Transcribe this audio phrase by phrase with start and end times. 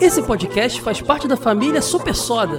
[0.00, 2.58] Esse podcast faz parte da família Super Soda.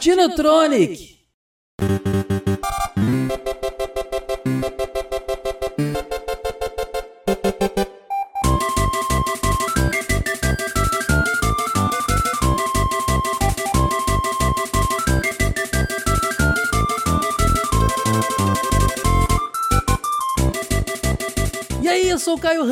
[0.00, 1.11] Dinotronic.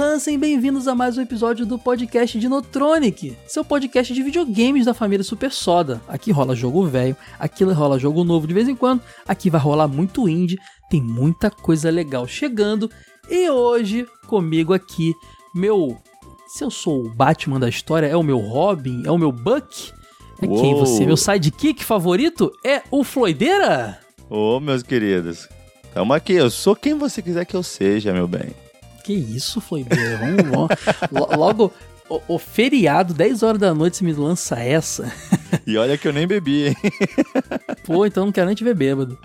[0.00, 5.22] Hansen, bem-vindos a mais um episódio do podcast Dinotronic, seu podcast de videogames da família
[5.22, 6.00] Super Soda.
[6.08, 9.86] Aqui rola jogo velho, aqui rola jogo novo de vez em quando, aqui vai rolar
[9.86, 12.90] muito indie, tem muita coisa legal chegando.
[13.28, 15.12] E hoje, comigo aqui,
[15.54, 15.98] meu.
[16.48, 19.92] Se eu sou o Batman da história, é o meu Robin, é o meu Buck?
[20.40, 20.86] É quem Uou.
[20.86, 21.04] você?
[21.04, 24.00] Meu sidekick favorito é o Floideira?
[24.30, 25.46] Ô, meus queridos.
[25.92, 28.69] Tamo aqui, eu sou quem você quiser que eu seja, meu bem.
[29.10, 30.18] Que isso, Floideira?
[30.18, 30.68] Vamos, vamos.
[31.10, 31.72] Lo- Logo,
[32.08, 35.12] o, o feriado, 10 horas da noite, você me lança essa.
[35.66, 36.76] E olha que eu nem bebi, hein?
[37.84, 39.18] Pô, então não quero nem te ver bêbado.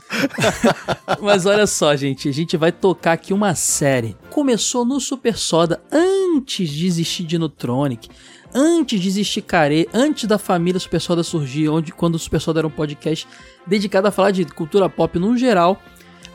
[1.21, 4.15] Mas olha só, gente, a gente vai tocar aqui uma série.
[4.31, 8.09] Começou no Super Soda antes de existir Dinotronic,
[8.53, 12.59] antes de existir Care, antes da família Super Soda surgir, onde quando o Super Soda
[12.59, 13.27] era um podcast
[13.67, 15.79] dedicado a falar de cultura pop no geral,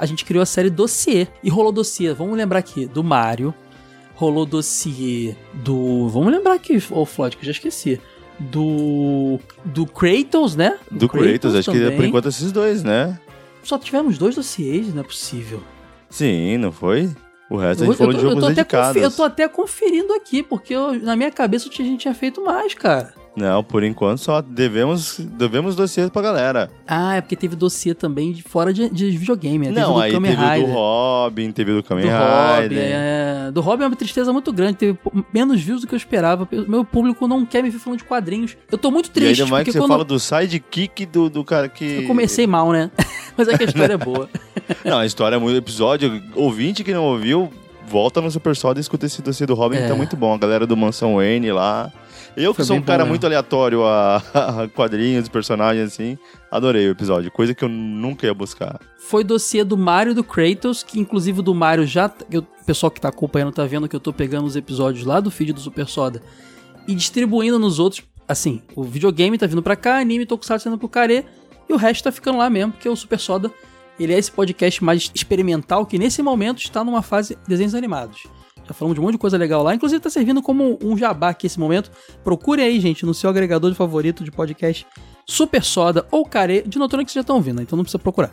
[0.00, 1.26] a gente criou a série Dossiê.
[1.44, 3.54] E rolou Dossiê, vamos lembrar aqui, do Mario,
[4.14, 6.08] rolou Dossiê do...
[6.08, 8.00] Vamos lembrar aqui, ô Floyd, que eu já esqueci.
[8.38, 9.38] Do...
[9.64, 10.78] Do Kratos, né?
[10.90, 11.96] Do Kratos, acho que também.
[11.96, 13.18] por enquanto esses dois, né?
[13.62, 15.62] Só tivemos dois dossiês, não é possível.
[16.08, 17.10] Sim, não foi?
[17.50, 19.02] O resto a Eu, gente falou eu de tô- eu jogos tô até dedicados.
[19.02, 22.72] eu tô até conferindo aqui, porque eu- na minha cabeça a gente tinha feito mais,
[22.74, 23.12] cara.
[23.36, 26.70] Não, por enquanto só devemos, devemos dossiês pra galera.
[26.86, 29.80] Ah, é porque teve dossiê também de fora de, de videogame, né?
[29.80, 30.66] não, teve aí teve Rider.
[30.66, 33.50] do Robin, teve do Kamen do Robin, é...
[33.52, 34.98] Do Robin é uma tristeza muito grande, teve
[35.32, 36.48] menos views do que eu esperava.
[36.68, 38.56] Meu público não quer me ver falando de quadrinhos.
[38.70, 41.30] Eu tô muito E triste, ainda mais porque que você quando fala do sidekick do,
[41.30, 42.02] do cara que...
[42.02, 42.90] eu comecei mal, né?
[43.36, 44.28] Mas é que a história é boa.
[44.84, 46.22] Não, a história é muito episódio.
[46.34, 47.50] Ouvinte que não ouviu,
[47.90, 49.82] volta no Super Soda e escuta esse dossiê do Robin, É.
[49.82, 50.32] que tá muito bom.
[50.34, 51.92] A galera do Mansão Wayne lá.
[52.36, 54.16] Eu que Foi sou bem um cara bom, muito aleatório a,
[54.62, 56.16] a quadrinhos, personagens assim,
[56.50, 57.28] adorei o episódio.
[57.32, 58.78] Coisa que eu nunca ia buscar.
[58.98, 62.08] foi dossiê do Mario e do Kratos, que inclusive o do Mario já.
[62.30, 65.18] eu- o pessoal que tá acompanhando tá vendo que eu tô pegando os episódios lá
[65.18, 66.22] do feed do Super Soda
[66.86, 68.02] e distribuindo nos outros.
[68.28, 71.26] Assim, o videogame tá vindo pra cá, anime Tokusatsu tá indo pro Care,
[71.68, 73.50] e o resto tá ficando lá mesmo, porque o Super Soda
[74.04, 78.24] ele é esse podcast mais experimental que nesse momento está numa fase desenhos animados.
[78.66, 81.30] Já falamos de um monte de coisa legal lá, inclusive tá servindo como um jabá
[81.30, 81.90] aqui esse momento.
[82.22, 84.86] Procure aí, gente, no seu agregador de favorito de podcast
[85.26, 88.30] Super Soda ou Care, de Notronic que vocês já estão ouvindo, então não precisa procurar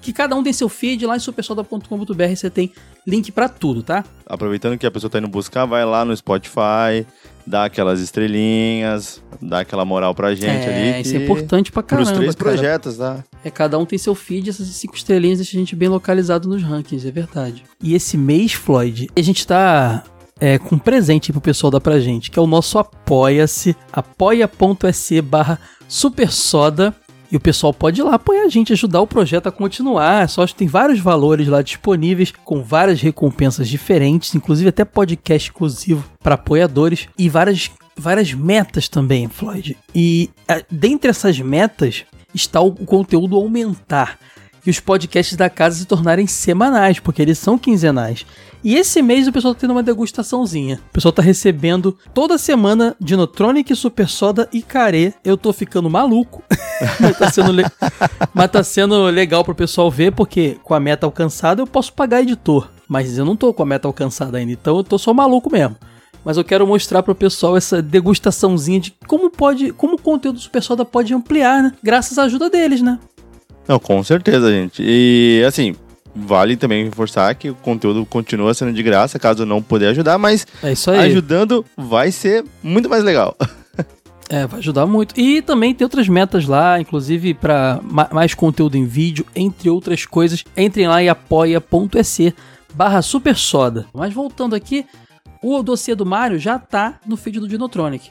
[0.00, 2.72] que cada um tem seu feed lá em supersoda.com.br você tem
[3.06, 4.04] link pra tudo, tá?
[4.26, 7.06] Aproveitando que a pessoa tá indo buscar, vai lá no Spotify,
[7.46, 11.02] dá aquelas estrelinhas, dá aquela moral pra gente é, ali.
[11.02, 12.50] isso é importante pra caramba, Pros três cara.
[12.50, 13.24] projetos, tá?
[13.44, 16.62] É, cada um tem seu feed, essas cinco estrelinhas deixa a gente bem localizado nos
[16.62, 17.64] rankings, é verdade.
[17.82, 20.04] E esse mês, Floyd, a gente tá
[20.40, 25.20] é, com um presente pro pessoal dar pra gente, que é o nosso Apoia-se, apoia.se
[25.22, 26.94] barra supersoda.
[27.30, 30.28] E o pessoal pode ir lá apoiar a gente, ajudar o projeto a continuar.
[30.28, 36.04] Só que tem vários valores lá disponíveis, com várias recompensas diferentes, inclusive até podcast exclusivo
[36.22, 39.76] para apoiadores e várias, várias metas também, Floyd.
[39.94, 44.18] E ah, dentre essas metas está o, o conteúdo aumentar
[44.66, 48.26] e os podcasts da casa se tornarem semanais, porque eles são quinzenais.
[48.64, 50.80] E esse mês o pessoal tá tendo uma degustaçãozinha.
[50.90, 55.14] O pessoal tá recebendo toda semana Dinotronic, Super Soda e Care.
[55.24, 56.42] Eu tô ficando maluco.
[57.00, 57.64] mas, tá sendo le-
[58.34, 62.22] mas tá sendo legal pro pessoal ver, porque com a meta alcançada eu posso pagar
[62.22, 62.68] editor.
[62.88, 65.76] Mas eu não tô com a meta alcançada ainda, então eu tô só maluco mesmo.
[66.24, 70.40] Mas eu quero mostrar pro pessoal essa degustaçãozinha de como pode, como o conteúdo do
[70.42, 71.72] Super Soda pode ampliar, né?
[71.82, 72.98] Graças à ajuda deles, né?
[73.68, 74.82] Não, com certeza, gente.
[74.84, 75.76] E assim,
[76.18, 80.46] vale também reforçar que o conteúdo continua sendo de graça, caso não puder ajudar, mas
[80.62, 83.36] É ajudando vai ser muito mais legal.
[84.30, 85.18] É, vai ajudar muito.
[85.18, 87.80] E também tem outras metas lá, inclusive para
[88.12, 90.44] mais conteúdo em vídeo, entre outras coisas.
[90.54, 92.34] Entrem lá em apoia.se
[92.74, 93.86] barra super soda.
[93.94, 94.84] Mas voltando aqui,
[95.42, 98.10] o dossiê do Mario já tá no feed do Dinotronic.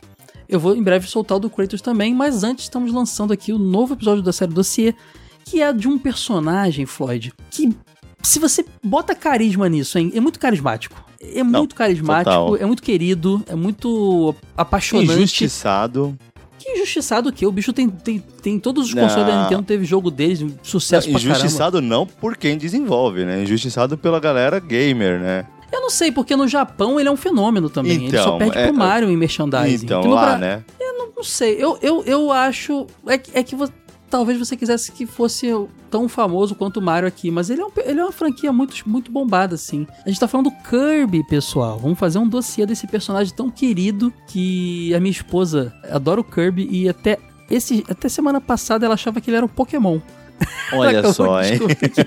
[0.49, 3.59] Eu vou em breve soltar o do Kratos também, mas antes estamos lançando aqui o
[3.59, 4.95] novo episódio da série Dossiê,
[5.43, 7.75] que é de um personagem, Floyd, que
[8.21, 10.95] se você bota carisma nisso, hein, é muito carismático.
[11.21, 12.57] É Não, muito carismático, total.
[12.57, 15.11] é muito querido, é muito apaixonante.
[15.13, 16.17] Injustiçado.
[16.59, 19.03] Que injustiçado que o bicho tem, tem, tem todos os Não.
[19.03, 21.37] consoles da Nintendo, teve jogo deles, sucesso pra caramba.
[21.39, 23.41] Injustiçado não por quem desenvolve, né?
[23.43, 25.45] Injustiçado pela galera gamer, né?
[25.71, 28.05] Eu não sei, porque no Japão ele é um fenômeno também.
[28.05, 29.85] ele só Então, perde é- pro Mario em merchandising.
[29.85, 30.63] Então, lá, Bra- né?
[31.15, 32.85] Não sei, eu, eu, eu acho.
[33.07, 33.71] É, que- é que vo-
[34.09, 35.47] talvez você quisesse que fosse
[35.89, 38.75] tão famoso quanto o Mario aqui, mas ele é, um- ele é uma franquia muito,
[38.87, 39.85] muito bombada, assim.
[40.05, 41.77] A gente tá falando do Kirby, pessoal.
[41.79, 46.67] Vamos fazer um dossiê desse personagem tão querido que a minha esposa adora o Kirby
[46.71, 47.17] e até.
[47.49, 49.99] Esse, até semana passada ela achava que ele era um Pokémon.
[50.73, 51.59] Olha Acabou só, hein?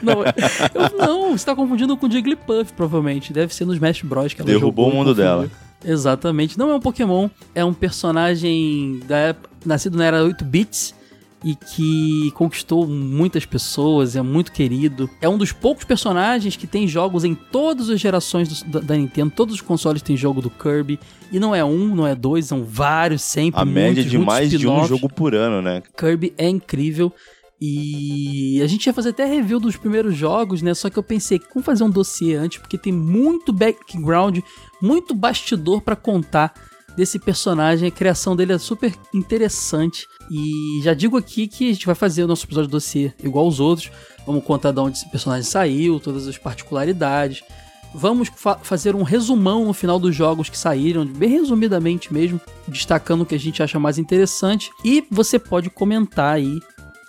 [0.02, 3.32] Não, eu, não, você tá confundindo com o Jigglypuff, provavelmente.
[3.32, 4.34] Deve ser nos Smash Bros.
[4.34, 5.50] que ela Derrubou jogou o mundo dela.
[5.84, 6.58] Exatamente.
[6.58, 10.94] Não é um Pokémon, é um personagem da época, nascido na era 8 bits
[11.42, 15.08] e que conquistou muitas pessoas, é muito querido.
[15.22, 18.96] É um dos poucos personagens que tem jogos em todas as gerações do- da, da
[18.96, 19.32] Nintendo.
[19.34, 20.98] Todos os consoles têm jogo do Kirby.
[21.32, 23.58] E não é um, não é dois, são vários sempre.
[23.60, 25.82] A média muitos, de muitos mais de um jogo por ano, né?
[25.96, 27.12] Kirby é incrível.
[27.62, 30.72] E a gente ia fazer até review dos primeiros jogos, né?
[30.74, 34.38] Só que eu pensei, vamos fazer um dossiê antes, porque tem muito background,
[34.80, 36.54] muito bastidor pra contar
[36.96, 37.88] desse personagem.
[37.88, 40.06] A criação dele é super interessante.
[40.30, 43.44] E já digo aqui que a gente vai fazer o nosso episódio de dossiê igual
[43.46, 43.90] aos outros.
[44.26, 47.42] Vamos contar de onde esse personagem saiu, todas as particularidades.
[47.92, 53.22] Vamos fa- fazer um resumão no final dos jogos que saíram, bem resumidamente mesmo, destacando
[53.22, 54.70] o que a gente acha mais interessante.
[54.84, 56.60] E você pode comentar aí.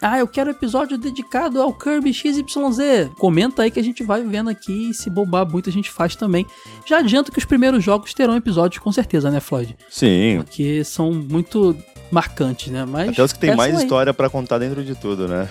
[0.02, 3.12] Ah, eu quero episódio dedicado ao Kirby XYZ.
[3.20, 6.16] Comenta aí que a gente vai vendo aqui e se bombar muito a gente faz
[6.16, 6.44] também.
[6.88, 9.78] Já adianto que os primeiros jogos terão episódios com certeza, né, Floyd?
[9.88, 10.38] Sim.
[10.38, 11.78] Porque são muito
[12.12, 12.86] marcantes, né?
[12.86, 13.84] Mas Até os que tem mais aí.
[13.84, 15.48] história pra contar dentro de tudo, né?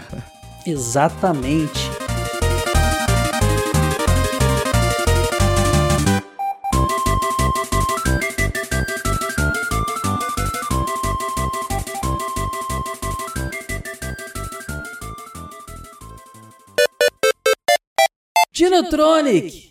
[0.66, 1.90] Exatamente.
[18.52, 19.69] Dinotronic!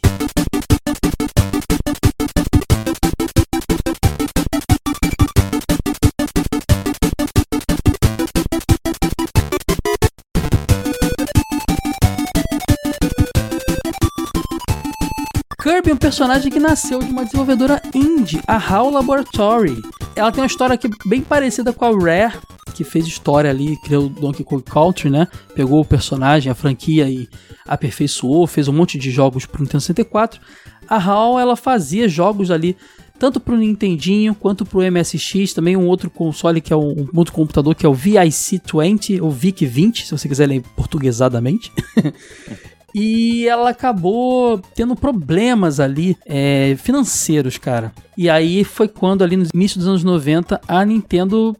[15.79, 19.81] Kirby é um personagem que nasceu de uma desenvolvedora indie, a HAL Laboratory.
[20.13, 22.37] Ela tem uma história aqui bem parecida com a Rare,
[22.73, 25.25] que fez história ali, criou o Donkey Kong Country, né?
[25.55, 27.29] Pegou o personagem, a franquia e
[27.65, 30.41] aperfeiçoou, fez um monte de jogos pro Nintendo 64.
[30.85, 32.75] A HAL, ela fazia jogos ali
[33.17, 37.33] tanto pro Nintendinho quanto pro MSX, também um outro console que é um, um outro
[37.33, 41.71] computador que é o VIC-20 ou VIC-20, se você quiser ler portuguesadamente.
[42.93, 47.91] E ela acabou tendo problemas ali é, financeiros, cara.
[48.17, 51.55] E aí foi quando, ali no início dos anos 90, a Nintendo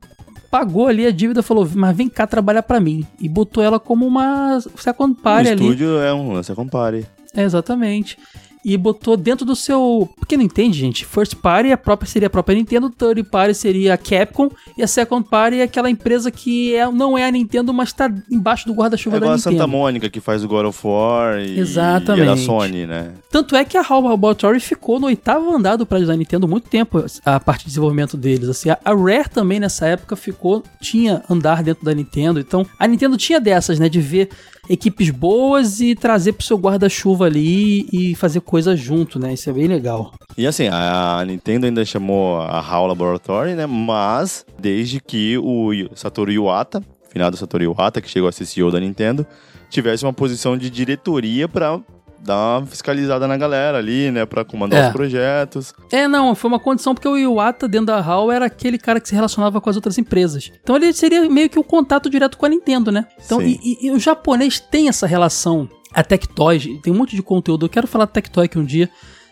[0.50, 3.06] pagou ali a dívida falou: Mas vem cá trabalhar pra mim.
[3.20, 5.62] E botou ela como uma second o party ali.
[5.62, 7.06] estúdio é um lance, compare.
[7.36, 8.18] É, exatamente.
[8.65, 10.09] E botou dentro do seu.
[10.17, 11.06] Porque não entende, gente.
[11.06, 14.88] First party a própria, seria a própria Nintendo, third party seria a Capcom, e a
[14.88, 18.73] second party é aquela empresa que é, não é a Nintendo, mas tá embaixo do
[18.73, 19.56] É guarda-chuva da igual a Nintendo.
[19.56, 22.19] Santa Mônica que faz o God of War e, Exatamente.
[22.19, 23.13] e é da Sony, né?
[23.31, 26.68] Tanto é que a HAL Laboratory ficou no oitavo andar do prédio da Nintendo muito
[26.68, 28.49] tempo, a parte de desenvolvimento deles.
[28.49, 32.39] Assim, a a Rare também nessa época ficou, tinha andar dentro da Nintendo.
[32.39, 34.30] Então, a Nintendo tinha dessas, né, de ver
[34.69, 39.33] equipes boas e trazer pro seu guarda-chuva ali e fazer coisa junto, né?
[39.33, 40.14] Isso é bem legal.
[40.38, 43.66] E assim, a Nintendo ainda chamou a HAL Laboratory, né?
[43.66, 48.80] Mas desde que o Satoru Iwata, finado Satoru Iwata, que chegou a ser CEO da
[48.80, 49.26] Nintendo,
[49.69, 51.80] tivesse uma posição de diretoria pra
[52.23, 54.26] dar uma fiscalizada na galera ali, né?
[54.26, 54.88] Pra comandar É.
[54.88, 55.73] os projetos.
[55.92, 59.07] É, não, foi uma condição porque o Iwata dentro da HAL era aquele cara que
[59.09, 60.52] se relacionava com as outras empresas.
[60.61, 63.06] Então ele seria meio que o contato direto com a Nintendo, né?
[63.26, 65.68] Então, e, e- e o japonês tem essa relação.
[65.94, 67.66] A Tectoy, tem um monte de conteúdo.
[67.66, 68.90] Eu quero falar da Tectoy que um dia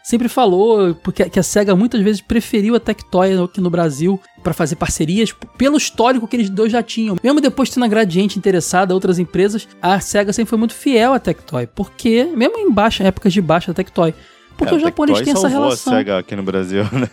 [0.08, 4.54] sempre falou porque que a SEGA muitas vezes preferiu a Tectoy aqui no Brasil para
[4.54, 7.18] fazer parcerias pelo histórico que eles dois já tinham.
[7.22, 11.12] Mesmo depois de tendo a Gradiente interessada, outras empresas, a SEGA sempre foi muito fiel
[11.12, 14.14] à Tectoy, porque mesmo em baixa épocas de baixa da Tectoy,
[14.58, 15.92] porque É, o japonês tem essa relação.
[15.92, 17.10] a SEGA aqui no Brasil, né?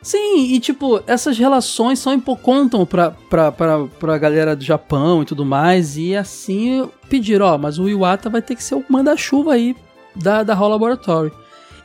[0.00, 5.24] Sim, e tipo, essas relações são contam pra, pra, pra, pra galera do Japão e
[5.24, 9.54] tudo mais, e assim pediram, ó, mas o Iwata vai ter que ser o manda-chuva
[9.54, 9.74] aí
[10.14, 11.32] da, da HAL Laboratory.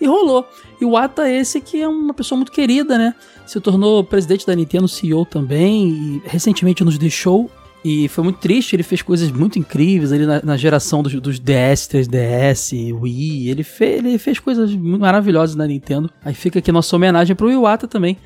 [0.01, 0.50] E rolou.
[0.81, 3.13] Iwata esse que é uma pessoa muito querida, né?
[3.46, 7.50] Se tornou presidente da Nintendo, CEO também, e recentemente nos deixou.
[7.84, 11.39] E foi muito triste, ele fez coisas muito incríveis ali na, na geração dos, dos,
[11.39, 13.50] DS, 3DS, Wii.
[13.50, 16.10] Ele, fe, ele fez coisas maravilhosas na Nintendo.
[16.24, 18.17] Aí fica aqui nossa homenagem pro Iwata também.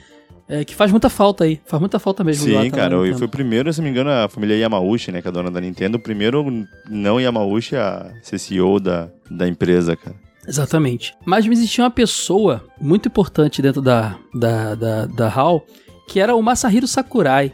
[0.48, 1.60] É, que faz muita falta aí.
[1.65, 2.46] Faz muita falta mesmo.
[2.46, 3.08] Sim, cara.
[3.08, 5.22] E foi o primeiro, se não me engano, a família Yamauchi, né?
[5.22, 5.98] Que é a dona da Nintendo.
[5.98, 6.46] O primeiro
[6.89, 10.25] não Yamauchi a ser CEO da, da empresa, cara.
[10.47, 11.15] Exatamente.
[11.25, 15.65] Mas existia uma pessoa muito importante dentro da, da, da, da HAL,
[16.07, 17.51] que era o Masahiro Sakurai.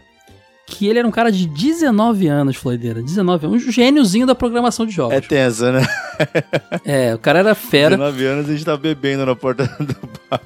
[0.68, 3.02] Que ele era um cara de 19 anos, Floideira.
[3.02, 3.68] 19 anos.
[3.68, 5.16] Um gêniozinho da programação de jogos.
[5.16, 5.82] É tensa, né?
[6.86, 7.98] é, o cara era fera.
[7.98, 9.96] 19 anos a gente tá bebendo na porta do
[10.30, 10.42] bar.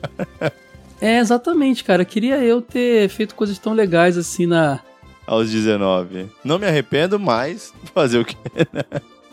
[0.99, 2.03] É, exatamente, cara.
[2.03, 4.79] Queria eu ter feito coisas tão legais assim na.
[5.27, 6.27] Aos 19.
[6.43, 8.35] Não me arrependo, mas fazer o quê?
[8.73, 8.83] Né?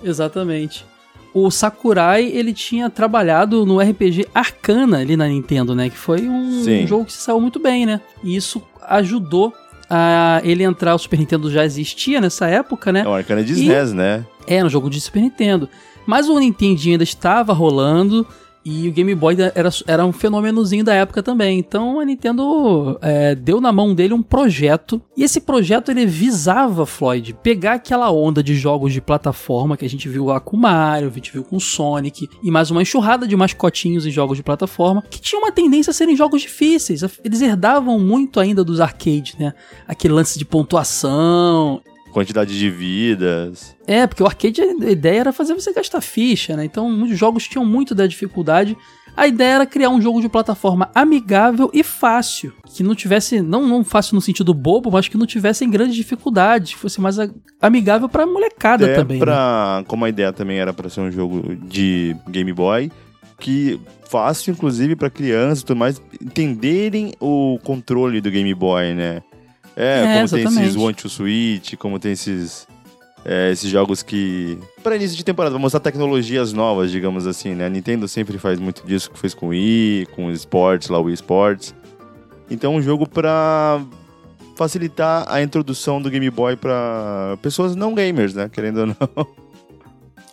[0.05, 0.85] Exatamente.
[1.35, 5.89] O Sakurai, ele tinha trabalhado no RPG Arcana ali na Nintendo, né?
[5.89, 6.87] Que foi um Sim.
[6.87, 8.01] jogo que se saiu muito bem, né?
[8.23, 9.53] E isso ajudou
[9.89, 10.95] a ele entrar.
[10.95, 13.01] O Super Nintendo já existia nessa época, né?
[13.01, 14.27] É o Arcana de SNES, né?
[14.47, 15.69] É, no jogo de Super Nintendo.
[16.07, 18.27] Mas o Nintendinho ainda estava rolando.
[18.65, 21.59] E o Game Boy era, era um fenômenozinho da época também.
[21.59, 25.03] Então a Nintendo é, deu na mão dele um projeto.
[25.17, 29.89] E esse projeto ele visava, Floyd, pegar aquela onda de jogos de plataforma que a
[29.89, 33.37] gente viu lá com Mario, a gente viu com Sonic, e mais uma enxurrada de
[33.37, 37.03] mascotinhos em jogos de plataforma, que tinha uma tendência a serem jogos difíceis.
[37.25, 39.55] Eles herdavam muito ainda dos arcades, né?
[39.87, 41.81] Aquele lance de pontuação
[42.13, 43.75] quantidade de vidas.
[43.87, 46.65] É, porque o arcade, a ideia era fazer você gastar ficha, né?
[46.65, 48.77] Então, muitos jogos tinham muito da dificuldade.
[49.17, 52.53] A ideia era criar um jogo de plataforma amigável e fácil.
[52.75, 56.73] Que não tivesse, não, não fácil no sentido bobo, mas que não tivesse grandes dificuldades.
[56.73, 57.17] Que fosse mais
[57.61, 59.19] amigável pra molecada é também.
[59.19, 59.85] Pra, né?
[59.87, 62.91] Como a ideia também era para ser um jogo de Game Boy,
[63.39, 63.79] que
[64.09, 69.23] fácil, inclusive, para crianças e tudo mais entenderem o controle do Game Boy, né?
[69.77, 70.55] É, é como exatamente.
[70.55, 72.67] tem esses One to Switch, como tem esses,
[73.25, 74.59] é, esses jogos que.
[74.83, 77.67] Para início de temporada, vão mostrar tecnologias novas, digamos assim, né?
[77.67, 80.99] A Nintendo sempre faz muito disso que fez com o Wii, com o Sports, lá
[80.99, 81.75] o Wii Sports.
[82.51, 83.81] Então, um jogo para
[84.57, 88.49] facilitar a introdução do Game Boy para pessoas não gamers, né?
[88.49, 88.97] Querendo ou não.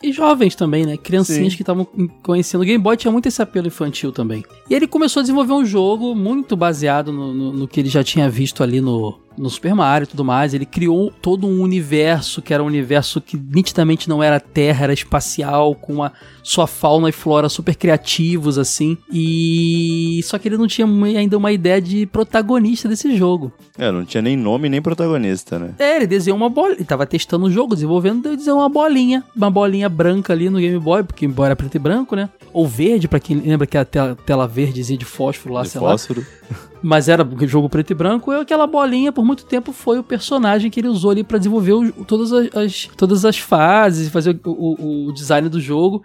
[0.02, 0.96] E jovens também, né?
[0.96, 1.58] Criancinhas Sim.
[1.58, 1.86] que estavam
[2.24, 2.62] conhecendo.
[2.62, 4.46] O Game Boy tinha muito esse apelo infantil também.
[4.70, 8.02] E ele começou a desenvolver um jogo muito baseado no, no, no que ele já
[8.02, 10.54] tinha visto ali no, no Super Mario e tudo mais.
[10.54, 14.94] Ele criou todo um universo que era um universo que nitidamente não era terra, era
[14.94, 16.12] espacial, com a
[16.44, 18.98] sua fauna e flora super criativos, assim.
[19.12, 20.20] E.
[20.24, 23.52] Só que ele não tinha ainda uma ideia de protagonista desse jogo.
[23.78, 25.74] É, não tinha nem nome nem protagonista, né?
[25.80, 26.74] É, ele desenhou uma bola.
[26.74, 29.24] Ele tava testando o jogo, desenvolvendo, ele desenhou uma bolinha.
[29.36, 32.30] Uma bolinha branca ali no Game Boy, porque era preto e branco, né?
[32.52, 35.80] Ou verde, para quem lembra que a tela, tela verdezinha de fósforo lá, de sei
[35.80, 36.22] fósforo.
[36.52, 36.58] lá.
[36.82, 40.72] Mas era jogo preto e branco, e aquela bolinha, por muito tempo, foi o personagem
[40.72, 45.08] que ele usou ali para desenvolver o, todas, as, todas as fases fazer o, o,
[45.08, 46.02] o design do jogo.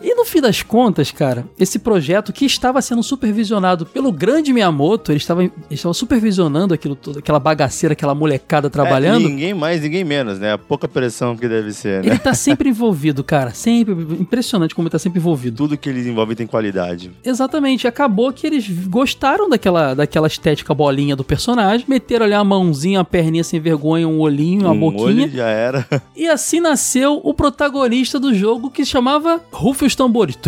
[0.00, 5.12] E no fim das contas, cara, esse projeto que estava sendo supervisionado pelo grande Miyamoto,
[5.12, 9.26] ele estava, ele estava supervisionando aquilo tudo, aquela bagaceira, aquela molecada trabalhando.
[9.26, 10.54] É, ninguém mais, ninguém menos, né?
[10.54, 12.10] A pouca pressão que deve ser, né?
[12.10, 13.52] Ele tá sempre envolvido, cara.
[13.52, 13.92] Sempre.
[13.92, 15.56] Impressionante como ele tá sempre envolvido.
[15.56, 17.10] Tudo que eles envolvem tem qualidade.
[17.22, 17.86] Exatamente.
[17.86, 23.04] Acabou que eles gostaram daquela, daquela estética bolinha do personagem, meteram ali a mãozinha, a
[23.04, 25.24] perninha sem vergonha, um olhinho, uma um boquinha.
[25.24, 25.86] Olho já era.
[26.16, 30.38] E assim nasceu o protagonista do jogo que se chamava Rufus os tambores.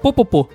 [0.00, 0.48] Popopô.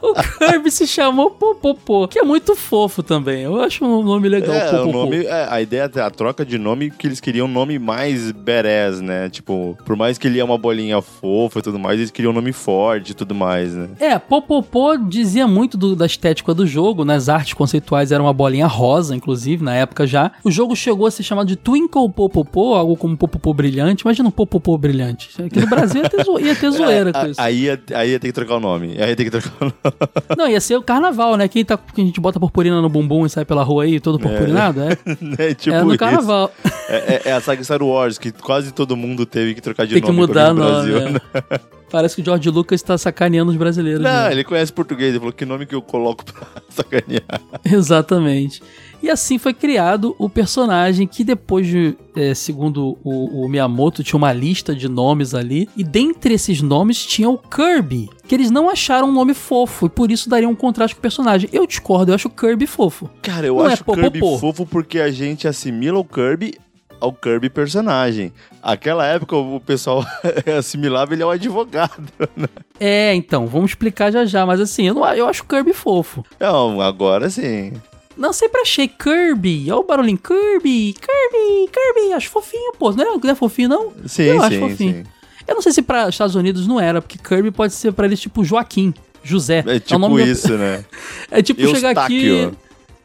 [0.00, 3.42] o Kirby se chamou Popopô, que é muito fofo também.
[3.42, 6.58] Eu acho um nome legal, é, O nome, é, a ideia é a troca de
[6.58, 9.28] nome que eles queriam um nome mais badass, né?
[9.28, 12.34] Tipo, por mais que ele é uma bolinha fofa e tudo mais, eles queriam um
[12.34, 13.88] nome forte e tudo mais, né?
[14.00, 17.18] É, Popopô dizia muito do, da estética do jogo, né?
[17.28, 20.32] artes conceituais era uma bolinha rosa, inclusive, na época já.
[20.42, 24.02] O jogo chegou a ser chamado de Twinkle Popopô, algo como Popopô brilhante.
[24.02, 25.30] Imagina um Popopô brilhante.
[25.42, 27.40] Aqui no Brasil ia ter, zo ia ter zoeira é, com isso.
[27.40, 28.96] Aí ia, aí ia ter que trocar o nome.
[28.98, 29.73] Aí ia ter que trocar o nome.
[30.36, 31.48] Não, ia ser o carnaval, né?
[31.48, 34.18] Quem tá, que a gente bota purpurina no bumbum e sai pela rua aí, todo
[34.18, 34.92] purpurinado, é?
[35.38, 36.52] É, é tipo é no carnaval.
[36.88, 39.94] É, é, é, a saga Star Wars, que quase todo mundo teve que trocar de
[39.94, 41.10] Tem nome que mudar o nome, Brasil, é.
[41.10, 41.20] né?
[41.90, 44.02] Parece que o George Lucas está sacaneando os brasileiros.
[44.02, 44.32] Não, né?
[44.32, 47.40] ele conhece português, ele falou que nome que eu coloco pra sacanear.
[47.64, 48.60] Exatamente.
[49.04, 54.16] E assim foi criado o personagem que depois de, é, segundo o, o, Miyamoto, tinha
[54.16, 55.68] uma lista de nomes ali.
[55.76, 59.90] E dentre esses nomes tinha o Kirby, que eles não acharam um nome fofo e
[59.90, 61.50] por isso daria um contraste com o personagem.
[61.52, 63.10] Eu discordo, eu acho o Kirby fofo.
[63.20, 66.54] Cara, eu não acho é o Kirby fofo porque a gente assimila o Kirby
[66.98, 68.32] ao Kirby personagem.
[68.62, 70.02] Aquela época o pessoal
[70.58, 72.10] assimilava ele ao advogado.
[72.34, 72.48] Né?
[72.80, 76.24] É, então, vamos explicar já já, mas assim, eu, não, eu acho o Kirby fofo.
[76.40, 77.74] Não, agora sim.
[78.16, 79.70] Não, sempre achei Kirby.
[79.70, 80.18] Olha o barulhinho.
[80.18, 82.12] Kirby, Kirby, Kirby.
[82.14, 82.92] Acho fofinho, pô.
[82.92, 83.92] Não é, não é fofinho, não?
[84.06, 85.04] Sim, eu sim, acho fofinho.
[85.04, 85.10] sim.
[85.46, 88.18] Eu não sei se para Estados Unidos não era, porque Kirby pode ser para eles
[88.20, 89.62] tipo Joaquim, José.
[89.66, 90.84] É tipo o nome do- isso, né?
[91.30, 92.24] É tipo chegar aqui.
[92.26, 92.58] Eustáquio.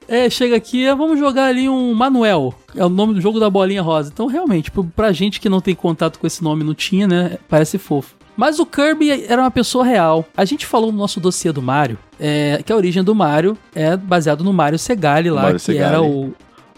[0.08, 2.51] É, chega aqui, é, vamos jogar ali um Manuel.
[2.75, 4.10] É o nome do jogo da bolinha rosa.
[4.12, 7.38] Então, realmente, tipo, pra gente que não tem contato com esse nome, não tinha, né?
[7.48, 8.16] Parece fofo.
[8.39, 10.25] Mas o Kirby era uma pessoa real.
[10.38, 13.98] A gente falou no nosso dossiê do Mario, é, que a origem do Mario é
[13.98, 15.86] baseado no Mario Segali lá, Mario que Segali.
[15.86, 16.27] era o,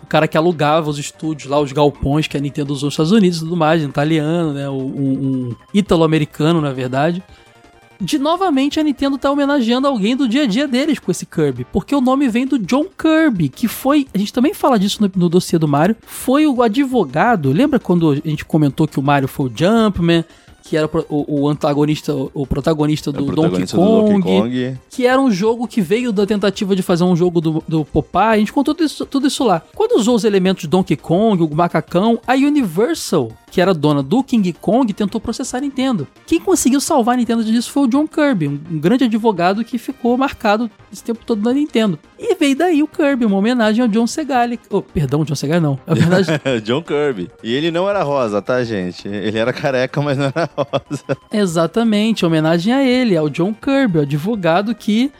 [0.01, 3.11] o cara que alugava os estúdios lá, os galpões que a Nintendo usou nos Estados
[3.11, 4.67] Unidos e tudo mais, um italiano, né?
[4.71, 7.23] Um, um ítalo-americano, na verdade.
[7.99, 11.67] De novamente a Nintendo tá homenageando alguém do dia a dia deles com esse Kirby,
[11.71, 15.11] porque o nome vem do John Kirby, que foi, a gente também fala disso no,
[15.15, 19.27] no dossiê do Mario, foi o advogado, lembra quando a gente comentou que o Mario
[19.27, 20.25] foi o Jumpman,
[20.63, 24.41] que era o o, antagonista, o protagonista do, É o protagonista do Donkey, Donkey Kong,
[24.41, 24.77] Kong.
[24.89, 28.21] que era um jogo que veio da tentativa de fazer um jogo do, do Popeye,
[28.21, 29.61] a gente contou tudo isso, tudo isso lá.
[29.75, 34.24] Quando usou os elementos de Donkey Kong, o macacão, a Universal, que era dona do
[34.24, 36.08] King Kong, tentou processar a Nintendo.
[36.25, 40.17] Quem conseguiu salvar a Nintendo disso foi o John Kirby, um, grande advogado que ficou
[40.17, 42.00] marcado esse tempo todo na Nintendo.
[42.17, 44.58] E veio daí o Kirby, uma homenagem ao John Segali.
[44.70, 45.77] Oh, perdão, John Segali não.
[45.86, 47.29] É homenagem John Kirby.
[47.43, 49.05] E ele não era rosa, tá, gente?
[49.05, 51.03] Ele era careca, mas não era rosa.
[51.29, 55.12] Exatamente, homenagem a ele, ao John Kirby, o advogado que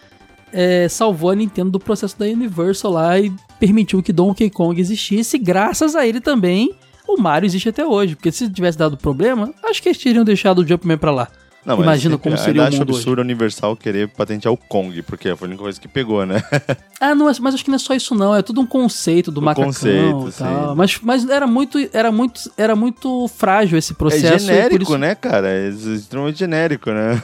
[0.54, 5.38] é, salvou a Nintendo do processo da Universal lá e permitiu que Donkey Kong existisse.
[5.38, 6.74] Graças a ele também,
[7.18, 8.16] o Mario existe até hoje.
[8.16, 11.28] Porque se tivesse dado problema, acho que eles teriam deixado o Jumpman pra lá.
[11.64, 15.00] Não, Imagina sempre- como seria o acho mundo absurdo a Universal querer patentear o Kong,
[15.04, 16.42] porque foi a única coisa que pegou, né?
[17.00, 19.40] Ah, não, mas acho que não é só isso não, é tudo um conceito do
[19.42, 20.70] Um macacão conceito, e tal.
[20.70, 20.76] sim.
[20.76, 24.32] Mas, mas era muito era muito era muito frágil esse É processo.
[24.34, 25.50] por genérico, isso- né, cara?
[25.50, 27.22] É extremamente genérico, né?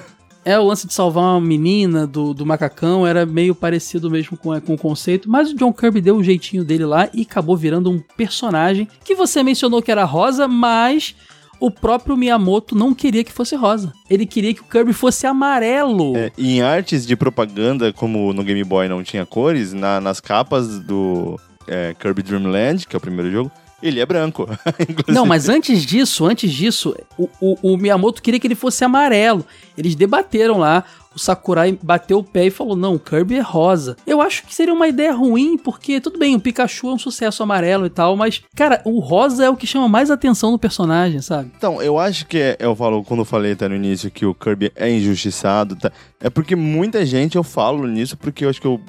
[0.50, 4.60] É, o lance de salvar uma menina do, do macacão era meio parecido mesmo com,
[4.62, 7.92] com o conceito, mas o John Kirby deu o jeitinho dele lá e acabou virando
[7.92, 11.16] um personagem que você mencionou que era rosa, mas
[11.60, 13.92] o próprio Miyamoto não queria que fosse rosa.
[14.10, 16.16] Ele queria que o Kirby fosse amarelo.
[16.16, 20.80] É, em artes de propaganda, como no Game Boy não tinha cores, na- nas capas
[20.80, 24.44] do é, Kirby Dream Land, que é o primeiro jogo, ele é branco.
[24.80, 28.84] Inclusive, Não, mas antes disso, antes disso, o, o, o Miyamoto queria que ele fosse
[28.84, 29.46] amarelo.
[29.78, 30.84] Eles debateram lá.
[31.16, 33.98] O Sakurai bateu o pé e falou: não, o Kirby é rosa.
[34.06, 37.42] Eu acho que seria uma ideia ruim, porque tudo bem, o Pikachu é um sucesso
[37.42, 41.20] amarelo e tal, mas, cara, o rosa é o que chama mais atenção no personagem,
[41.22, 41.52] sabe?
[41.58, 44.36] Então, eu acho que é- eu falo, quando eu falei até no início que o
[44.36, 45.92] Kirby é injustiçado, tá?
[46.22, 48.80] é porque muita gente eu falo nisso, porque eu acho que eu,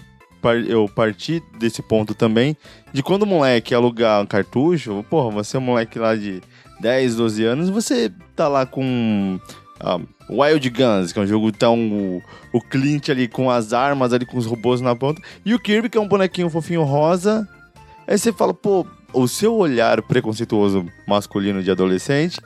[0.66, 2.56] eu parti desse ponto também,
[2.92, 6.40] de quando o moleque alugar um cartucho, porra, você é um moleque lá de
[6.80, 9.40] 10, 12 anos, você tá lá com
[9.80, 11.78] ah, Wild Guns, que é um jogo tão.
[11.78, 12.22] O,
[12.52, 15.88] o Clint ali com as armas, ali com os robôs na ponta, e o Kirby,
[15.88, 17.48] que é um bonequinho fofinho rosa.
[18.06, 22.40] Aí você fala, pô, o seu olhar preconceituoso masculino de adolescente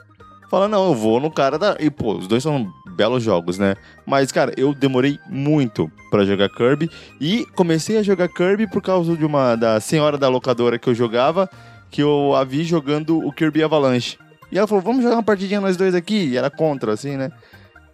[0.49, 1.77] fala, não, eu vou no cara da.
[1.79, 3.75] E, pô, os dois são belos jogos, né?
[4.05, 6.89] Mas, cara, eu demorei muito pra jogar Kirby.
[7.19, 9.55] E comecei a jogar Kirby por causa de uma.
[9.55, 11.49] da senhora da locadora que eu jogava,
[11.89, 14.17] que eu a vi jogando o Kirby Avalanche.
[14.51, 16.27] E ela falou, vamos jogar uma partidinha nós dois aqui.
[16.27, 17.31] E era contra, assim, né?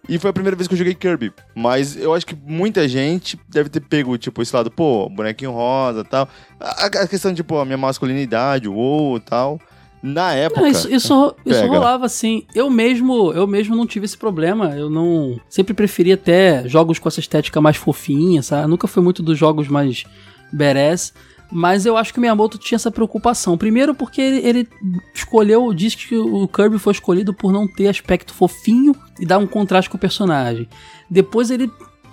[0.08, 1.32] E foi a primeira vez que eu joguei Kirby.
[1.54, 6.04] Mas eu acho que muita gente deve ter pego, tipo, esse lado, pô, bonequinho rosa
[6.04, 6.28] tal.
[6.58, 9.60] A, questão, tipo, a minha masculinidade, o tal.
[10.02, 10.62] Na época.
[10.62, 12.44] Não, isso, isso, isso rolava assim.
[12.54, 14.76] Eu mesmo, eu mesmo não tive esse problema.
[14.76, 15.38] Eu não.
[15.48, 18.68] Sempre preferi até jogos com essa estética mais fofinha, sabe?
[18.68, 20.04] Nunca fui muito dos jogos mais
[20.52, 21.12] badass.
[21.52, 23.58] Mas eu acho que o Miyamoto tinha essa preocupação.
[23.58, 24.68] Primeiro porque ele, ele
[25.12, 29.46] escolheu, diz que o Kirby foi escolhido por não ter aspecto fofinho e dar um
[29.48, 30.68] contraste com o personagem.
[31.10, 31.68] Depois ele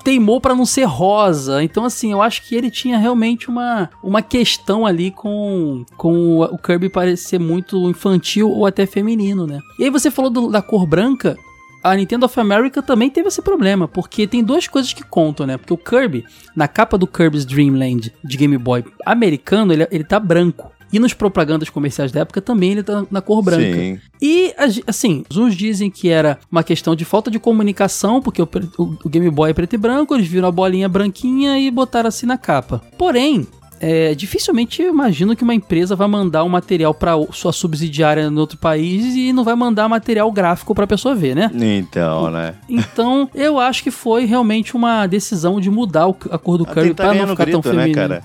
[0.07, 1.61] teimou pra não ser rosa.
[1.61, 6.57] Então, assim, eu acho que ele tinha realmente uma, uma questão ali com, com o
[6.57, 9.59] Kirby parecer muito infantil ou até feminino, né?
[9.77, 11.35] E aí você falou do- da cor branca.
[11.83, 15.57] A Nintendo of America também teve esse problema, porque tem duas coisas que contam, né?
[15.57, 16.23] Porque o Kirby,
[16.55, 20.71] na capa do Kirby's Dream Land de Game Boy americano, ele, ele tá branco.
[20.91, 23.61] E nos propagandas comerciais da época também ele tá na cor branca.
[23.77, 23.99] Sim.
[24.21, 24.53] E,
[24.87, 28.47] assim, uns dizem que era uma questão de falta de comunicação, porque o,
[28.77, 32.07] o- o Game Boy é preto e branco, eles viram a bolinha branquinha e botaram
[32.07, 32.81] assim na capa.
[32.97, 33.45] Porém,
[33.79, 38.39] é, dificilmente eu imagino que uma empresa vai mandar um material para sua subsidiária no
[38.39, 41.51] outro país e não vai mandar material gráfico para a pessoa ver, né?
[41.53, 42.55] Então, né?
[42.69, 47.13] Então, eu acho que foi realmente uma decisão de mudar a cor do Kirby para
[47.13, 48.07] não ficar grito, tão né, feminino.
[48.07, 48.21] Né,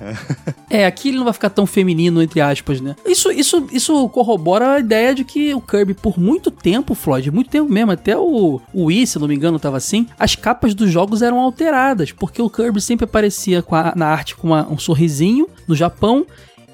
[0.70, 2.96] é, aqui ele não vai ficar tão feminino, entre aspas, né?
[3.06, 7.50] Isso, isso, isso corrobora a ideia de que o Kirby, por muito tempo, Floyd, muito
[7.50, 10.90] tempo mesmo, até o, o Wii, se não me engano, tava assim, as capas dos
[10.90, 15.41] jogos eram alteradas, porque o Kirby sempre aparecia a, na arte com uma, um sorrisinho
[15.66, 16.26] no Japão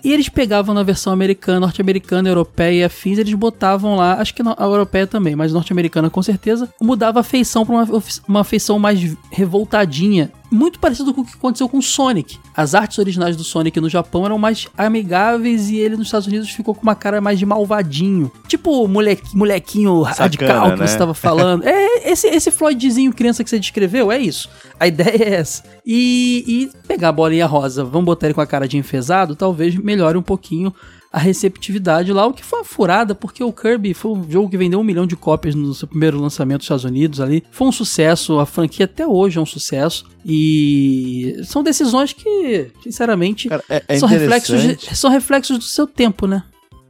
[0.03, 4.43] e eles pegavam na versão americana, norte-americana, europeia e afins, eles botavam lá, acho que
[4.43, 9.17] a europeia também, mas norte-americana com certeza, mudava a feição para uma, uma feição mais
[9.31, 12.39] revoltadinha muito parecido com o que aconteceu com o Sonic.
[12.57, 16.51] As artes originais do Sonic no Japão eram mais amigáveis e ele nos Estados Unidos
[16.51, 18.31] ficou com uma cara mais de malvadinho.
[18.47, 20.87] Tipo o moleque, molequinho Sacana, radical que né?
[20.87, 21.65] você estava falando.
[21.69, 24.49] é esse, esse Floydzinho criança que você descreveu, é isso.
[24.79, 25.65] A ideia é essa.
[25.85, 29.75] E, e pegar a bolinha rosa, vamos botar ele com a cara de enfesado, talvez
[29.77, 30.73] melhore um pouquinho
[31.13, 34.59] a receptividade lá, o que foi uma furada, porque o Kirby foi um jogo que
[34.59, 37.43] vendeu um milhão de cópias no seu primeiro lançamento nos Estados Unidos ali.
[37.51, 40.05] Foi um sucesso, a franquia até hoje é um sucesso.
[40.25, 45.87] E são decisões que, sinceramente, Cara, é, é são, reflexos de, são reflexos do seu
[45.87, 46.43] tempo, né?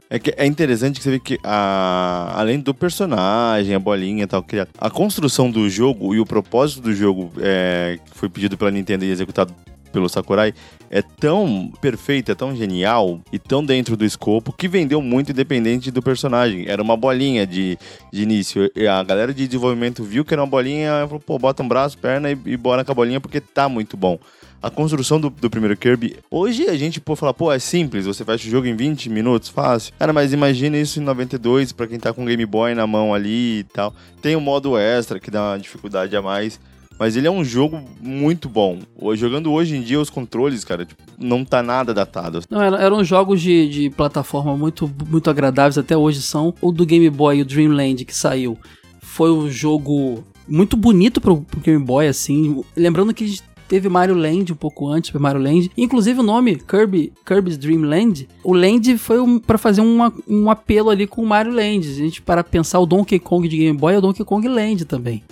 [0.09, 4.27] É, que é interessante que você vê que, a, além do personagem, a bolinha e
[4.27, 4.43] tal,
[4.79, 9.05] a construção do jogo e o propósito do jogo é, que foi pedido pela Nintendo
[9.05, 9.53] e executado
[9.91, 10.53] pelo Sakurai
[10.89, 15.91] é tão perfeito, é tão genial e tão dentro do escopo que vendeu muito independente
[15.91, 16.65] do personagem.
[16.67, 17.77] Era uma bolinha de,
[18.11, 18.69] de início.
[18.75, 21.97] E a galera de desenvolvimento viu que era uma bolinha, falou, pô, bota um braço,
[21.97, 24.17] perna e, e bora com a bolinha porque tá muito bom.
[24.61, 28.25] A construção do, do primeiro Kirby, hoje a gente pode falar, pô, é simples, você
[28.25, 29.93] fecha o jogo em 20 minutos, fácil.
[29.97, 33.13] Cara, mas imagina isso em 92, para quem tá com o Game Boy na mão
[33.13, 33.95] ali e tal.
[34.21, 36.59] Tem o um modo extra que dá uma dificuldade a mais.
[36.99, 38.79] Mas ele é um jogo muito bom.
[39.15, 42.41] Jogando hoje em dia, os controles, cara, tipo, não tá nada datado.
[42.49, 46.53] Não, eram jogos de, de plataforma muito, muito agradáveis, até hoje são.
[46.61, 48.57] O do Game Boy, o Dreamland, que saiu,
[49.01, 52.61] foi um jogo muito bonito pro, pro Game Boy, assim.
[52.75, 55.71] Lembrando que teve Mario Land um pouco antes, foi Mario Land.
[55.77, 60.49] Inclusive o nome Kirby, Kirby's Dream Land, o Land foi um, para fazer uma, um
[60.49, 61.87] apelo ali com o Mario Land.
[61.87, 64.83] A gente para pensar o Donkey Kong de Game Boy é o Donkey Kong Land
[64.83, 65.23] também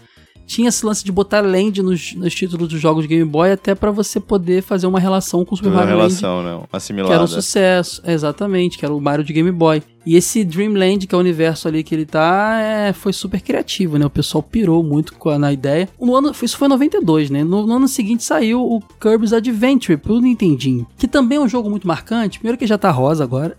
[0.47, 3.75] tinha esse lance de botar land nos, nos títulos dos jogos de Game Boy até
[3.75, 6.61] para você poder fazer uma relação com o Super Mario relação, Land.
[6.61, 6.67] Né?
[6.71, 7.09] Assimilada.
[7.09, 9.83] Que era um sucesso, exatamente, que era o Mario de Game Boy.
[10.07, 13.97] E esse Dreamland, que é o universo ali que ele tá, é, foi super criativo,
[13.97, 14.05] né?
[14.05, 15.89] O pessoal pirou muito a, na ideia.
[15.99, 17.43] No ano, isso foi em 92, né?
[17.43, 21.69] No, no, ano seguinte saiu o Kirby's Adventure pro Nintendinho, que também é um jogo
[21.69, 22.39] muito marcante.
[22.39, 23.57] Primeiro que já tá rosa agora.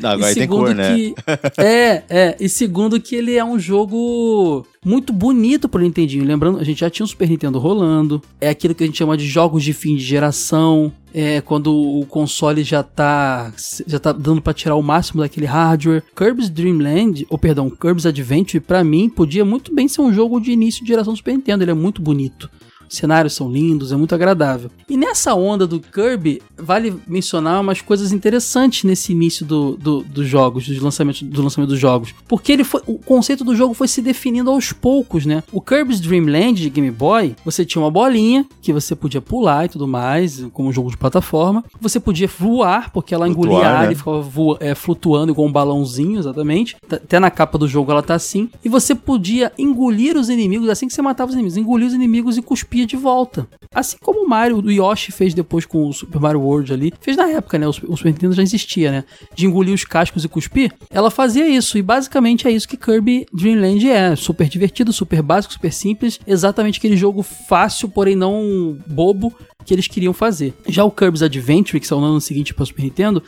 [0.00, 0.96] Não, agora tem cor, né?
[0.96, 1.38] que, né?
[1.64, 2.36] é, é.
[2.40, 6.24] E segundo que ele é um jogo muito bonito pro Nintendinho.
[6.24, 8.20] Lembrando, a gente já tinha o Super Nintendo rolando.
[8.40, 12.04] É aquilo que a gente chama de jogos de fim de geração é, quando o
[12.06, 13.52] console já tá,
[13.86, 16.02] já tá dando para tirar o máximo daquele hardware.
[16.16, 20.40] Kirby's Dream Land, ou perdão, Kirby's Adventure, para mim, podia muito bem ser um jogo
[20.40, 21.64] de início de geração Super Nintendo.
[21.64, 22.50] Ele é muito bonito
[22.88, 24.70] cenários são lindos, é muito agradável.
[24.88, 30.26] E nessa onda do Kirby, vale mencionar umas coisas interessantes nesse início do, do, dos
[30.26, 32.14] jogos, dos lançamentos, do lançamento dos jogos.
[32.26, 35.42] Porque ele foi, o conceito do jogo foi se definindo aos poucos, né?
[35.52, 39.66] O Kirby's Dream Land de Game Boy, você tinha uma bolinha que você podia pular
[39.66, 41.64] e tudo mais, como um jogo de plataforma.
[41.80, 43.92] Você podia voar, porque ela Flutuar, engolia ar né?
[43.92, 46.76] e ficava voa, é, flutuando com um balãozinho, exatamente.
[46.90, 48.48] Até na capa do jogo ela tá assim.
[48.64, 52.36] E você podia engolir os inimigos, assim que você matava os inimigos, engolir os inimigos
[52.36, 53.48] e cuspir de volta.
[53.74, 56.92] Assim como o Mario, o Yoshi fez depois com o Super Mario World ali.
[57.00, 57.66] Fez na época, né?
[57.66, 59.04] O, Super Nintendo já existia, né?
[59.34, 60.72] De engolir os cascos e cuspir.
[60.90, 61.78] Ela fazia isso.
[61.78, 64.16] E basicamente é isso que Kirby Dream Land é.
[64.16, 66.18] Super divertido, super básico, super simples.
[66.26, 69.32] Exatamente aquele jogo fácil, porém não bobo,
[69.64, 70.54] que eles queriam fazer.
[70.66, 73.22] Já o Kirby's Adventure, que saiu no ano seguinte para o Super Nintendo,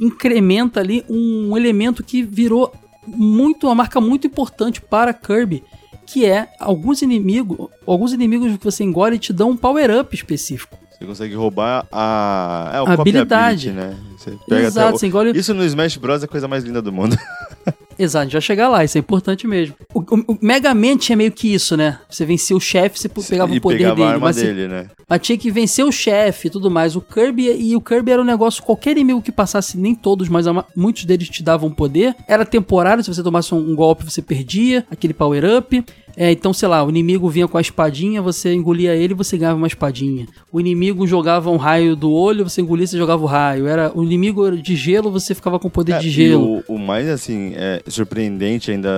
[0.00, 2.72] incrementa ali um elemento que virou
[3.06, 5.62] muito uma marca muito importante para Kirby,
[6.06, 10.78] que é alguns inimigos, alguns inimigos que você engole te dão um power-up específico.
[11.02, 13.96] Você consegue roubar a, é, habilidade, né?
[14.16, 14.98] Você Exato, o...
[14.98, 15.36] você engole...
[15.36, 17.16] Isso no Smash Bros é a coisa mais linda do mundo.
[17.98, 19.74] Exato, a gente vai chegar lá, isso é importante mesmo.
[19.94, 21.98] O, o, o Mega Man tinha meio que isso, né?
[22.08, 24.08] Você vencia o chefe, você pegava e o poder pegava dele.
[24.08, 24.88] A arma mas, dele, né?
[25.08, 26.96] mas tinha que vencer o chefe e tudo mais.
[26.96, 30.46] O Kirby e o Kirby era um negócio, qualquer inimigo que passasse, nem todos, mas
[30.74, 32.14] muitos deles te davam poder.
[32.26, 35.84] Era temporário, se você tomasse um, um golpe, você perdia aquele power-up.
[36.16, 39.56] É, então, sei lá, o inimigo vinha com a espadinha, você engolia ele, você ganhava
[39.56, 40.26] uma espadinha.
[40.50, 43.66] O inimigo jogava um raio do olho, você engolia, você jogava o raio.
[43.66, 46.62] Era o inimigo de gelo, você ficava com poder é, de gelo.
[46.68, 48.90] O, o, mais assim é surpreendente ainda,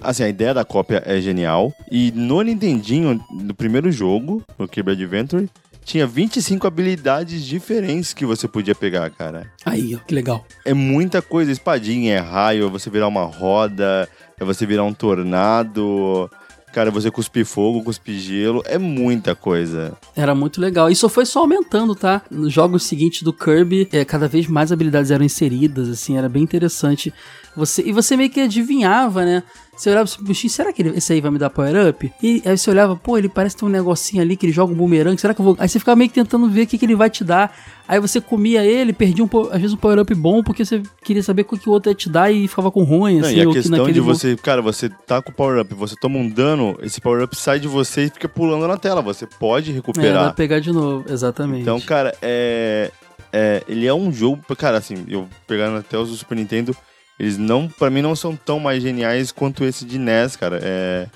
[0.00, 1.72] assim, a ideia da cópia é genial.
[1.90, 5.48] E no Nintendinho, no primeiro jogo, no Kirby Adventure,
[5.86, 9.52] tinha 25 habilidades diferentes que você podia pegar, cara.
[9.64, 10.44] Aí, ó, que legal.
[10.64, 11.52] É muita coisa.
[11.52, 16.30] Espadinha, é raio, você virar uma roda, é você virar um tornado.
[16.72, 19.96] Cara, você cuspir fogo, cuspir gelo, é muita coisa.
[20.14, 20.90] Era muito legal.
[20.90, 22.20] Isso foi só aumentando, tá?
[22.30, 26.42] Nos jogos seguintes do Kirby, é, cada vez mais habilidades eram inseridas, assim, era bem
[26.42, 27.14] interessante.
[27.56, 29.42] Você, e você meio que adivinhava, né?
[29.76, 32.10] Você olhava pro bichinho, será que ele, esse aí vai me dar power up?
[32.22, 34.76] E aí você olhava, pô, ele parece ter um negocinho ali que ele joga um
[34.76, 35.56] bumerangue, será que eu vou.
[35.58, 37.54] Aí você ficava meio que tentando ver o que, que ele vai te dar.
[37.86, 41.22] Aí você comia ele, perdia um, às vezes um power up bom, porque você queria
[41.22, 43.36] saber o que o outro ia te dar e ficava com ruim, assim.
[43.36, 45.74] Não, e a questão que de vo- você, cara, você tá com o power up,
[45.74, 49.02] você toma um dano, esse power up sai de você e fica pulando na tela.
[49.02, 50.24] Você pode É, recuperar.
[50.24, 51.60] pra pegar de novo, exatamente.
[51.60, 52.90] Então, cara, é,
[53.32, 53.62] é.
[53.68, 54.40] Ele é um jogo.
[54.56, 56.74] Cara, assim, eu pegando até os do Super Nintendo,
[57.18, 57.68] eles não.
[57.68, 60.60] Pra mim, não são tão mais geniais quanto esse de NES, cara.
[60.62, 61.06] É.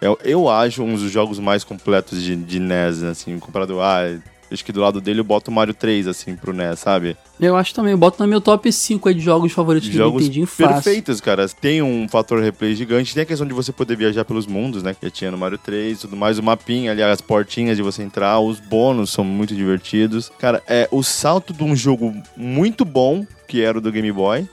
[0.00, 3.80] Eu, eu acho um dos jogos mais completos de, de NES, assim, comparado.
[3.80, 4.00] Ah,
[4.50, 7.16] acho que do lado dele eu boto o Mario 3, assim, pro NES, sabe?
[7.40, 10.22] Eu acho também, eu boto no meu top 5 aí de jogos favoritos do jogos
[10.22, 10.74] Nintendinho fácil.
[10.74, 11.48] perfeitos, cara.
[11.48, 13.14] Tem um fator replay gigante.
[13.14, 14.94] Tem a questão de você poder viajar pelos mundos, né?
[14.98, 16.36] Que tinha no Mario 3 e tudo mais.
[16.36, 18.40] O mapinha ali, as portinhas de você entrar.
[18.40, 20.32] Os bônus são muito divertidos.
[20.38, 24.48] Cara, é o salto de um jogo muito bom, que era o do Game Boy,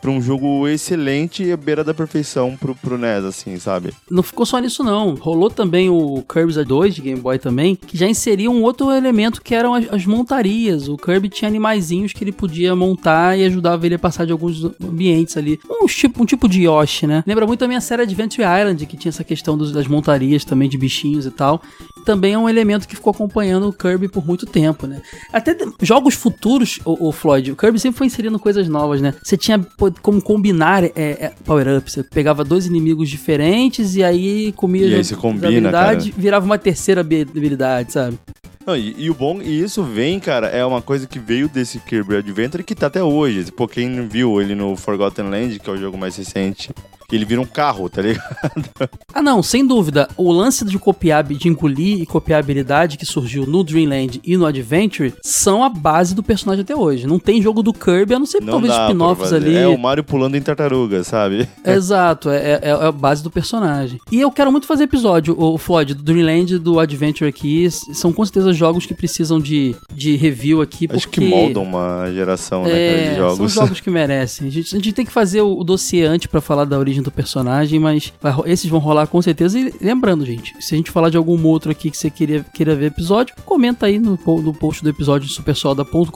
[0.00, 3.92] pra um jogo excelente e beira da perfeição pro, pro NES, assim, sabe?
[4.10, 7.96] Não ficou só nisso não, rolou também o Kirby's 2 de Game Boy também, que
[7.96, 10.88] já inseria um outro elemento que eram as, as montarias.
[10.88, 14.64] O Kirby tinha animaizinhos que ele podia montar e ajudava ele a passar de alguns
[14.82, 15.58] ambientes ali.
[15.70, 17.24] Um tipo, um tipo de Yoshi, né?
[17.26, 20.68] Lembra muito a minha série Adventure Island, que tinha essa questão dos- das montarias também
[20.68, 21.60] de bichinhos e tal.
[22.04, 25.02] Também é um elemento que ficou acompanhando o Kirby por muito tempo, né?
[25.32, 29.14] Até jogos futuros, o, Floyd, o Kirby sempre foi inserindo coisas novas, né?
[29.22, 29.58] Você tinha
[30.02, 31.90] como combinar é, é, power-up.
[31.90, 36.58] Você pegava dois inimigos diferentes e aí comia E aí você combina, habilidade, virava uma
[36.58, 38.18] terceira habi- habilidade, sabe?
[38.66, 41.78] Não, e, e o bom, e isso vem, cara, é uma coisa que veio desse
[41.78, 43.50] Kirby Adventure que tá até hoje.
[43.50, 46.70] Pô, quem viu ele no Forgotten Land, que é o jogo mais recente,
[47.16, 48.24] ele vira um carro, tá ligado?
[49.14, 50.08] Ah, não, sem dúvida.
[50.16, 54.36] O lance de copiar, de engolir e copiar a habilidade que surgiu no Dreamland e
[54.36, 57.04] no Adventure são a base do personagem até hoje.
[57.06, 59.56] Não tem jogo do Kirby, a não ser Não talvez spin-offs ali.
[59.56, 61.48] É o Mario pulando em tartaruga, sabe?
[61.64, 63.98] Exato, é, é- é a base do personagem.
[64.12, 67.68] E eu quero muito fazer episódio, o Floyd, do Dreamland e do Adventure aqui.
[67.70, 70.86] São com certeza jogos que precisam de, de review aqui.
[70.86, 73.52] Porque, Acho que moldam uma geração, né, cara, É, de jogos.
[73.52, 74.46] são jogos que merecem.
[74.46, 76.97] A gente, a gente tem que fazer o, o dossiê antes pra falar da origem
[77.02, 79.58] do personagem, mas vai esses vão rolar com certeza.
[79.58, 82.74] E lembrando, gente, se a gente falar de algum outro aqui que você queria, queira
[82.74, 86.10] ver episódio, comenta aí no, no post do episódio supersoda.com.br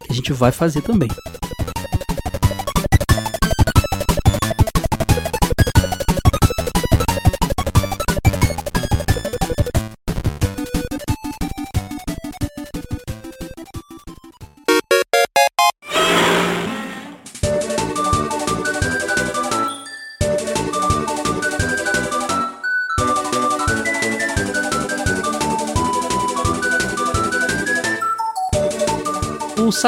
[0.00, 1.08] que a gente vai fazer também.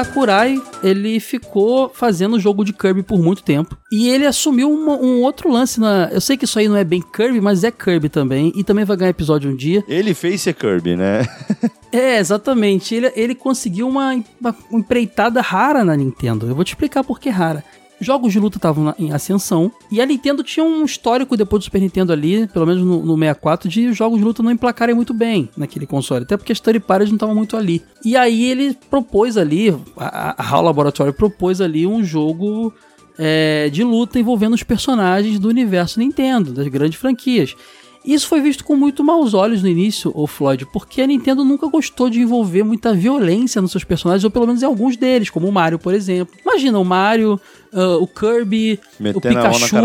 [0.00, 3.78] Sakurai, ele ficou fazendo jogo de Kirby por muito tempo.
[3.90, 6.10] E ele assumiu uma- um outro lance na.
[6.12, 8.52] Eu sei que isso aí não é bem Kirby, mas é Kirby também.
[8.54, 9.82] E também vai ganhar episódio um dia.
[9.88, 11.26] Ele fez ser Kirby, né?
[11.92, 12.94] É, exatamente.
[12.94, 16.46] Ele, ele conseguiu uma, uma empreitada rara na Nintendo.
[16.46, 17.64] Eu vou te explicar por que rara.
[18.00, 21.80] Jogos de luta estavam em ascensão e a Nintendo tinha um histórico depois do Super
[21.80, 25.14] Nintendo ali, pelo menos no, no 64, de os jogos de luta não emplacarem muito
[25.14, 27.82] bem naquele console, até porque as third parties não estavam muito ali.
[28.04, 32.72] E aí ele propôs ali, a, a HAL Laboratory propôs ali um jogo
[33.18, 37.56] é, de luta envolvendo os personagens do universo Nintendo, das grandes franquias.
[38.06, 41.66] Isso foi visto com muito maus olhos no início, o Floyd, porque a Nintendo nunca
[41.66, 45.48] gostou de envolver muita violência nos seus personagens, ou pelo menos em alguns deles, como
[45.48, 46.34] o Mario, por exemplo.
[46.40, 47.40] Imagina o Mario,
[47.72, 49.76] ah, o Kirby, o Metendo na Pikachu,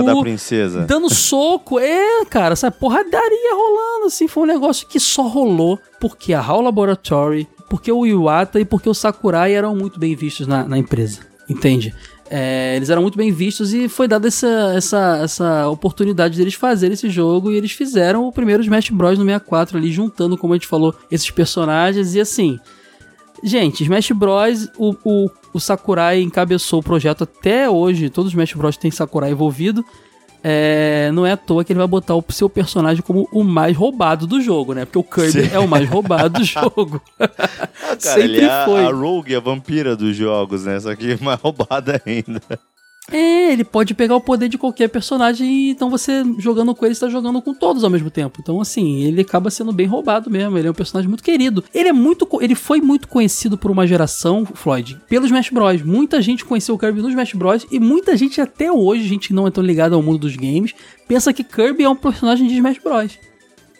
[0.85, 1.79] dando soco.
[1.79, 6.61] É, cara, essa porradaria rolando, assim, foi um negócio que só rolou porque a HAL
[6.61, 11.21] Laboratory, porque o Iwata e porque o Sakurai eram muito bem vistos na, na empresa,
[11.49, 11.93] entende?
[12.33, 16.93] É, eles eram muito bem vistos e foi dada essa, essa, essa oportunidade deles fazerem
[16.93, 20.55] esse jogo e eles fizeram o primeiro Smash Bros no 64 ali, juntando, como a
[20.55, 22.57] gente falou, esses personagens e assim...
[23.43, 28.53] Gente, Smash Bros, o, o, o Sakurai encabeçou o projeto até hoje, todos os Smash
[28.53, 29.83] Bros têm Sakurai envolvido.
[30.43, 33.77] É, não é à toa que ele vai botar o seu personagem como o mais
[33.77, 34.85] roubado do jogo, né?
[34.85, 35.55] Porque o Kirby Sim.
[35.55, 36.99] é o mais roubado do jogo.
[37.19, 38.83] Ah, cara, Sempre ele é a- foi.
[38.85, 40.79] a Rogue, a vampira dos jogos, né?
[40.79, 42.41] Só que mais roubada ainda.
[43.09, 47.09] É, ele pode pegar o poder de qualquer personagem então você jogando com ele está
[47.09, 48.39] jogando com todos ao mesmo tempo.
[48.41, 50.57] Então assim, ele acaba sendo bem roubado mesmo.
[50.57, 51.63] Ele é um personagem muito querido.
[51.73, 55.81] Ele é muito, ele foi muito conhecido por uma geração, Floyd, pelos Smash Bros.
[55.81, 57.65] Muita gente conheceu o Kirby nos Smash Bros.
[57.71, 60.73] e muita gente até hoje, gente não é tão ligada ao mundo dos games,
[61.07, 63.17] pensa que Kirby é um personagem de Smash Bros.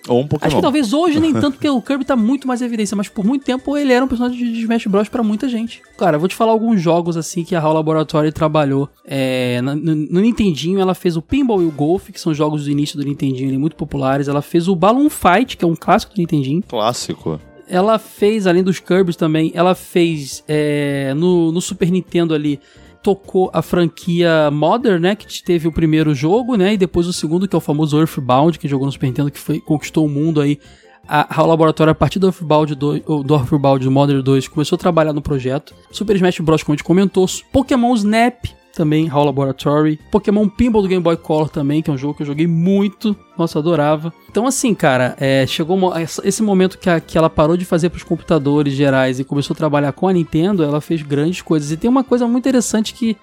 [0.08, 0.48] Ou um Pokémon.
[0.48, 3.08] Acho que talvez hoje nem tanto, porque o Kirby tá muito mais em evidência, mas
[3.08, 5.10] por muito tempo ele era um personagem de Smash Bros.
[5.10, 5.82] pra muita gente.
[5.98, 8.90] Cara, eu vou te falar alguns jogos assim que a HAL Laboratory trabalhou.
[9.06, 12.72] É, no, no Nintendinho ela fez o Pinball e o Golf, que são jogos do
[12.72, 14.28] início do Nintendinho ali, muito populares.
[14.28, 16.64] Ela fez o Balloon Fight, que é um clássico do Nintendinho.
[16.68, 17.40] Clássico.
[17.68, 22.60] Ela fez, além dos Kirby's também, ela fez é, no, no Super Nintendo ali
[23.02, 27.48] tocou a franquia Modern, né, que teve o primeiro jogo, né, e depois o segundo,
[27.48, 30.42] que é o famoso Earthbound, que jogou no Super Nintendo, que foi, conquistou o mundo
[30.42, 30.60] aí.
[31.08, 35.12] A, a laboratório, a partir do Earthbound 2, do Earthbound Modern 2, começou a trabalhar
[35.12, 35.74] no projeto.
[35.92, 37.26] Super Smash Bros, como a gente comentou.
[37.52, 40.00] Pokémon Snap, também, HAL Laboratory.
[40.12, 43.16] Pokémon Pinball do Game Boy Color também, que é um jogo que eu joguei muito.
[43.38, 44.14] Nossa, adorava.
[44.30, 45.78] Então, assim, cara, é, chegou
[46.24, 49.54] esse momento que, a, que ela parou de fazer para os computadores gerais e começou
[49.54, 51.72] a trabalhar com a Nintendo, ela fez grandes coisas.
[51.72, 53.18] E tem uma coisa muito interessante que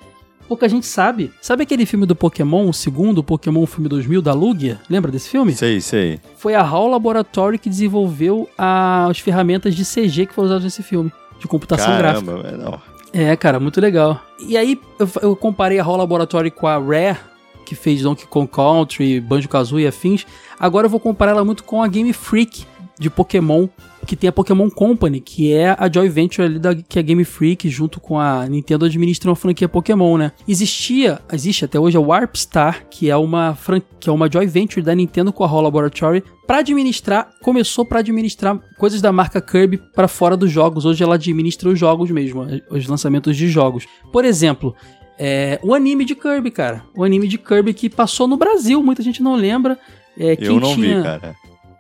[0.48, 1.30] pouca gente sabe.
[1.40, 4.80] Sabe aquele filme do Pokémon, o segundo Pokémon filme 2000 da Lugia?
[4.88, 5.54] Lembra desse filme?
[5.54, 6.18] Sei, sei.
[6.36, 10.82] Foi a HAL Laboratory que desenvolveu a, as ferramentas de CG que foram usadas nesse
[10.82, 12.56] filme, de computação Caramba, gráfica.
[12.56, 12.80] não.
[13.12, 14.20] É, cara, muito legal.
[14.38, 17.18] E aí eu, eu comparei a HAL Laboratory com a Rare,
[17.64, 20.26] que fez Donkey Kong Country, Banjo-Kazooie e afins.
[20.58, 22.66] Agora eu vou comparar ela muito com a Game Freak
[22.98, 23.68] de Pokémon,
[24.08, 27.22] que tem a Pokémon Company, que é a Joy Venture ali da, que a Game
[27.24, 30.32] Freak junto com a Nintendo administram a franquia Pokémon, né?
[30.48, 33.56] Existia, existe até hoje a Warp Star, que é uma
[34.00, 37.98] que é uma Joy Venture da Nintendo com a HAL Laboratory para administrar, começou para
[37.98, 40.86] administrar coisas da marca Kirby para fora dos jogos.
[40.86, 43.86] Hoje ela administra os jogos mesmo, os lançamentos de jogos.
[44.10, 44.74] Por exemplo,
[45.18, 46.82] é, o anime de Kirby, cara.
[46.96, 49.78] O anime de Kirby que passou no Brasil, muita gente não lembra.
[50.18, 50.96] É, Eu não tinha...
[50.96, 51.36] vi, cara.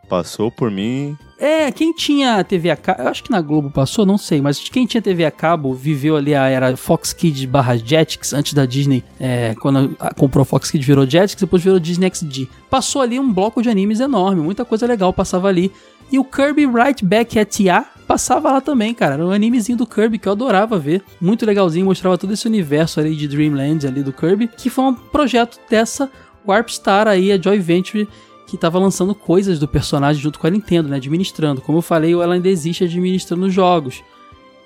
[0.06, 1.16] Passou por mim.
[1.40, 4.58] É, quem tinha TV a cabo, eu acho que na Globo passou, não sei, mas
[4.68, 8.66] quem tinha TV a cabo viveu ali a era Fox Kids barra Jetix, antes da
[8.66, 12.48] Disney, é, quando comprou Fox Kids virou Jetix, depois virou Disney XD.
[12.68, 15.70] Passou ali um bloco de animes enorme, muita coisa legal passava ali.
[16.10, 19.14] E o Kirby Right Back at Ya passava lá também, cara.
[19.14, 21.04] Era um animezinho do Kirby que eu adorava ver.
[21.20, 24.94] Muito legalzinho, mostrava todo esse universo ali de Dreamland ali do Kirby, que foi um
[24.94, 26.10] projeto dessa
[26.46, 28.08] Warp Star aí, a Joy Venture
[28.48, 31.60] que estava lançando coisas do personagem junto com a Nintendo, né, administrando.
[31.60, 34.02] Como eu falei, ela ainda existe administrando jogos.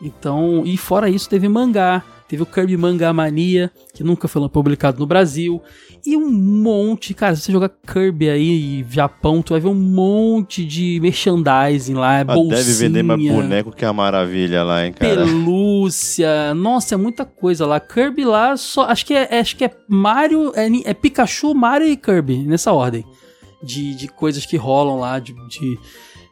[0.01, 5.01] Então, e fora isso, teve mangá, teve o Kirby Manga Mania, que nunca foi publicado
[5.01, 5.61] no Brasil,
[6.07, 10.65] e um monte, cara, se você jogar Kirby aí, Japão, tu vai ver um monte
[10.65, 15.25] de merchandising lá, Ah, bolsinha, deve vender mais boneco que a maravilha lá, hein, cara.
[15.25, 17.79] pelúcia, nossa, é muita coisa lá.
[17.81, 21.97] Kirby lá, só, acho que é, acho que é Mario, é, é Pikachu, Mario e
[21.97, 23.05] Kirby, nessa ordem
[23.63, 25.79] de, de coisas que rolam lá, de, de,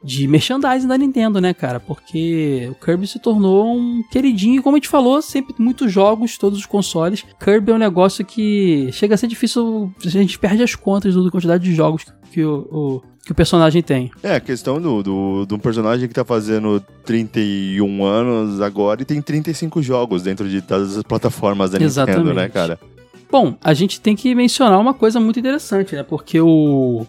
[0.02, 1.78] de merchandising da Nintendo, né, cara?
[1.78, 6.36] Porque o Kirby se tornou um queridinho, e como a gente falou, sempre muitos jogos,
[6.36, 7.24] todos os consoles.
[7.42, 11.30] Kirby é um negócio que chega a ser difícil, a gente perde as contas da
[11.30, 14.10] quantidade de jogos que o, o que o personagem tem.
[14.22, 19.20] É, a questão do, do, do personagem que tá fazendo 31 anos agora e tem
[19.20, 22.52] 35 jogos dentro de todas as plataformas da Nintendo, né, Exatamente.
[22.52, 22.80] cara?
[23.30, 26.02] Bom, a gente tem que mencionar uma coisa muito interessante, né?
[26.02, 27.06] Porque o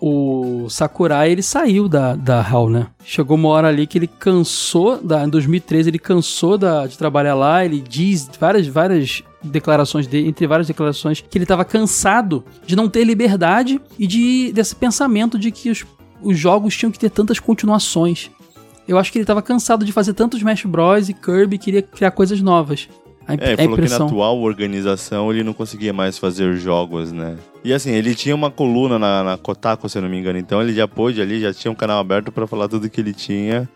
[0.00, 2.86] o Sakurai ele saiu da, da HAL, né?
[3.04, 7.34] Chegou uma hora ali que ele cansou, da, em 2013 ele cansou da, de trabalhar
[7.34, 12.76] lá, ele diz várias, várias declarações dele, entre várias declarações, que ele estava cansado de
[12.76, 15.84] não ter liberdade e de desse pensamento de que os,
[16.22, 18.30] os jogos tinham que ter tantas continuações.
[18.86, 21.82] Eu acho que ele estava cansado de fazer tantos Smash Bros e Kirby e queria
[21.82, 22.88] criar coisas novas.
[23.28, 24.06] A, imp- É, ele a falou que na impressão.
[24.06, 27.36] atual organização ele não conseguia mais fazer jogos, né?
[27.64, 30.62] E assim, ele tinha uma coluna na, na Kotaku, se eu não me engano, então
[30.62, 33.68] ele já pôde ali, já tinha um canal aberto pra falar tudo que ele tinha.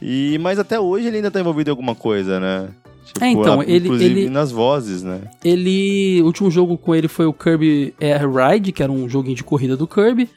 [0.00, 2.68] E Mas até hoje ele ainda tá envolvido em alguma coisa, né?
[3.04, 5.22] Tipo, É, então, na- ele- inclusive ele- nas vozes, né?
[5.42, 6.20] Ele.
[6.22, 9.42] O último jogo com ele foi o Kirby Air Ride, que era um joguinho de
[9.42, 10.28] corrida do Kirby.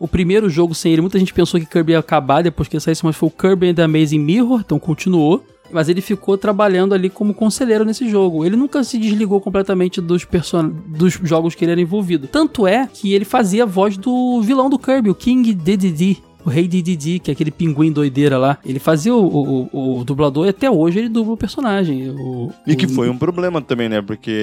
[0.00, 2.80] O primeiro jogo sem ele, muita gente pensou que Kirby ia acabar depois que ele
[2.80, 5.44] saísse, mas foi o Kirby and the Amazing Mirror, então continuou.
[5.72, 8.44] Mas ele ficou trabalhando ali como conselheiro nesse jogo.
[8.44, 10.68] Ele nunca se desligou completamente dos, person...
[10.86, 12.26] dos jogos que ele era envolvido.
[12.28, 16.22] Tanto é que ele fazia a voz do vilão do Kirby, o King Dedede.
[16.46, 18.58] O Rei Dedede, que é aquele pinguim doideira lá.
[18.66, 22.10] Ele fazia o, o, o dublador e até hoje ele dubla o personagem.
[22.10, 24.02] O, E que o- foi um problema também, né?
[24.02, 24.38] Porque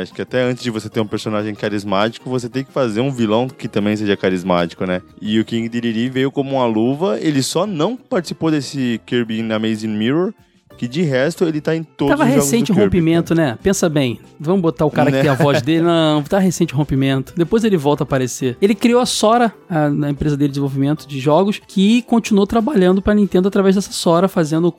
[0.00, 3.10] acho que até antes de você ter um personagem carismático, você tem que fazer um
[3.10, 5.02] vilão que também seja carismático, né?
[5.20, 9.50] E o King Dedede veio como uma luva, ele só não participou desse Kirby in
[9.50, 10.32] Amazing Mirror,
[10.80, 13.58] Que de resto ele tá em todos Tava os jogos recente o rompimento, né?
[13.62, 14.18] Pensa bem.
[14.40, 15.18] Vamos botar o cara Né?
[15.18, 15.82] que tem a voz dele.
[15.82, 17.34] Não, tá recente o rompimento.
[17.36, 18.56] Depois ele volta a aparecer.
[18.62, 23.02] Ele criou a Sora, a, na empresa dele de desenvolvimento de jogos, que continuou trabalhando
[23.02, 24.74] pra Nintendo através dessa Sora, fazendo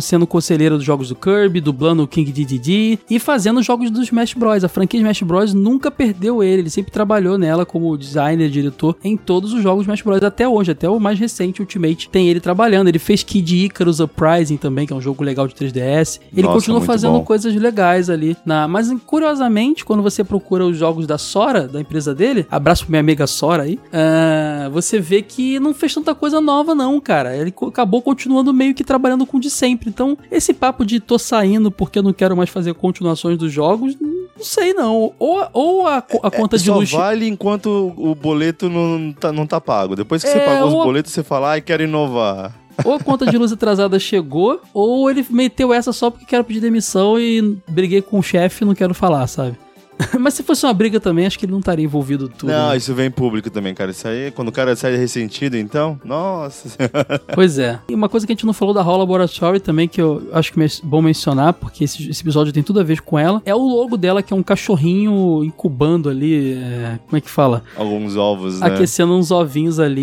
[0.00, 4.32] sendo conselheira dos jogos do Kirby, dublando o King Dedede e fazendo jogos do Smash
[4.32, 4.64] Bros.
[4.64, 5.52] A franquia Smash Bros.
[5.52, 6.62] nunca perdeu ele.
[6.62, 10.22] Ele sempre trabalhou nela como designer, diretor em todos os jogos Smash Bros.
[10.22, 12.88] até hoje, até o mais recente, Ultimate, tem ele trabalhando.
[12.88, 16.20] Ele fez Kid Icarus Uprising também, que é um jogo legal de 3DS.
[16.32, 17.24] Ele Nossa, continuou fazendo bom.
[17.24, 18.36] coisas legais ali.
[18.46, 18.66] Na...
[18.68, 23.00] Mas curiosamente, quando você procura os jogos da Sora, da empresa dele, abraço pra minha
[23.00, 27.36] amiga Sora aí, ah, você vê que não fez tanta coisa nova, não, cara.
[27.36, 29.88] Ele acabou continuando meio que trabalhando com o de sempre.
[29.90, 33.96] Então, esse papo de tô saindo porque eu não quero mais fazer continuações dos jogos,
[34.00, 35.12] não sei não.
[35.18, 36.90] Ou, ou a, a conta de Só luz.
[36.90, 39.96] vale enquanto o boleto não tá, não tá pago.
[39.96, 42.54] Depois que você É, pagou os ou- boletos, você fala, ai, quero inovar.
[42.84, 46.60] Ou a conta de luz atrasada chegou, ou ele meteu essa só porque quero pedir
[46.60, 49.56] demissão e briguei com o chefe não quero falar, sabe?
[50.20, 52.50] Mas se fosse uma briga também, acho que ele não estaria envolvido tudo.
[52.50, 52.76] Não, né?
[52.76, 53.90] isso vem em público também, cara.
[53.90, 56.68] Isso aí, quando o cara sai ressentido, então, nossa.
[57.34, 57.78] Pois é.
[57.88, 60.52] E uma coisa que a gente não falou da Hall Laboratory também, que eu acho
[60.52, 63.54] que é bom mencionar, porque esse, esse episódio tem tudo a ver com ela, é
[63.54, 67.62] o logo dela, que é um cachorrinho incubando ali, é, como é que fala?
[67.76, 68.66] Alguns ovos, né?
[68.66, 70.00] aquecendo uns ovinhos ali,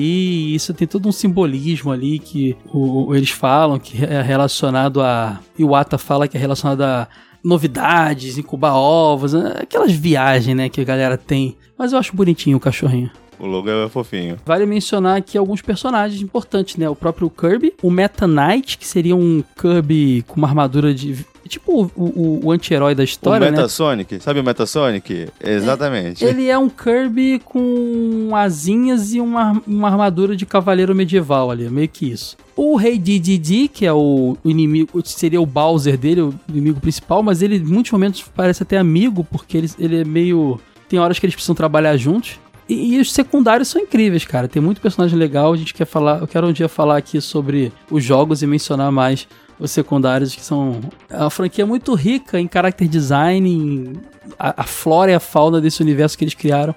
[0.52, 5.02] e isso tem todo um simbolismo ali que o- o- eles falam que é relacionado
[5.02, 5.40] a.
[5.58, 7.08] E o Ata fala que é relacionado a
[7.44, 9.54] novidades, incubar ovos, né?
[9.62, 11.58] aquelas viagens, né, que a galera tem.
[11.78, 13.12] Mas eu acho bonitinho o cachorrinho.
[13.40, 14.38] O logo é fofinho.
[14.46, 16.88] Vale mencionar aqui alguns personagens importantes, né?
[16.88, 21.26] O próprio Kirby, o Meta Knight, que seria um Kirby com uma armadura de.
[21.48, 23.58] Tipo o, o- o anti-herói da história, o né?
[23.58, 25.28] Metasonic, sabe o Metasonic?
[25.44, 26.24] Exatamente.
[26.24, 31.88] Ele é um Kirby com asinhas e uma, uma armadura de cavaleiro medieval ali, meio
[31.90, 32.38] que isso.
[32.56, 37.24] O Rei Didi, que é o, o inimigo, seria o Bowser dele, o inimigo principal,
[37.24, 40.60] mas ele em muitos momentos parece até amigo, porque ele, ele é meio.
[40.88, 42.40] Tem horas que eles precisam trabalhar juntos.
[42.70, 44.48] E, e os secundários são incríveis, cara.
[44.48, 45.52] Tem muito personagem legal.
[45.52, 46.20] A gente quer falar.
[46.22, 49.28] Eu quero um dia falar aqui sobre os jogos e mencionar mais
[49.60, 50.80] os secundários, que são.
[51.10, 53.94] É uma franquia muito rica em character design, em
[54.40, 56.74] a, a flora e a fauna desse universo que eles criaram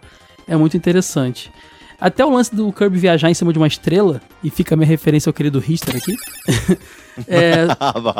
[0.46, 1.50] é muito interessante.
[1.98, 4.86] Até o lance do Kirby viajar em cima de uma estrela, e fica a minha
[4.86, 6.14] referência ao querido Richter aqui,
[7.26, 7.64] é,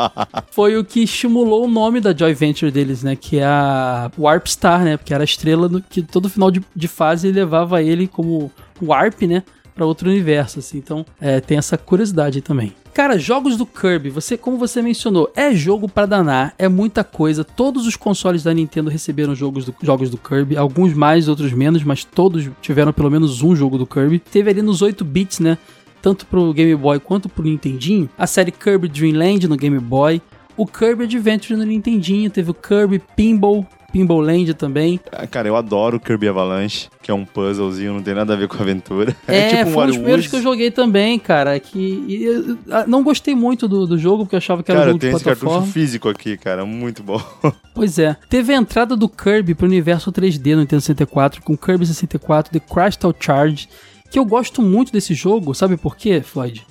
[0.50, 3.14] foi o que estimulou o nome da Joy Venture deles, né?
[3.16, 4.96] Que é a Warp Star, né?
[4.96, 8.50] Porque era a estrela do- que todo final de, de fase levava ele como
[8.82, 9.42] Warp, né?
[9.74, 10.78] Pra outro universo, assim.
[10.78, 12.72] Então, é, tem essa curiosidade aí também.
[12.96, 17.44] Cara, jogos do Kirby, você, como você mencionou, é jogo pra danar, é muita coisa.
[17.44, 21.84] Todos os consoles da Nintendo receberam jogos do, jogos do Kirby, alguns mais, outros menos,
[21.84, 24.18] mas todos tiveram pelo menos um jogo do Kirby.
[24.18, 25.58] Teve ali nos 8 bits, né?
[26.00, 28.08] Tanto pro Game Boy quanto pro Nintendinho.
[28.16, 30.22] A série Kirby Dream Land no Game Boy.
[30.56, 32.30] O Kirby Adventure no Nintendinho.
[32.30, 35.00] Teve o Kirby Pinball, Pinball Land também.
[35.12, 38.48] Ah, Cara, eu adoro Kirby Avalanche, que é um puzzlezinho, não tem nada a ver
[38.48, 39.14] com aventura.
[39.26, 41.58] É, um foi um dos primeiros que eu joguei também, cara.
[41.60, 44.90] Que ah, não gostei muito do, do jogo, porque eu achava que era um Cara,
[44.92, 45.72] jogo tem de esse cartucho plataforma.
[45.72, 47.20] físico aqui, cara, muito bom.
[47.74, 48.16] Pois é.
[48.30, 52.58] Teve a entrada do Kirby pro universo 3D no Nintendo 64, com Kirby 64 The
[52.58, 53.68] Crystal Charge,
[54.10, 56.66] que eu gosto muito desse jogo, sabe por quê, Floyd?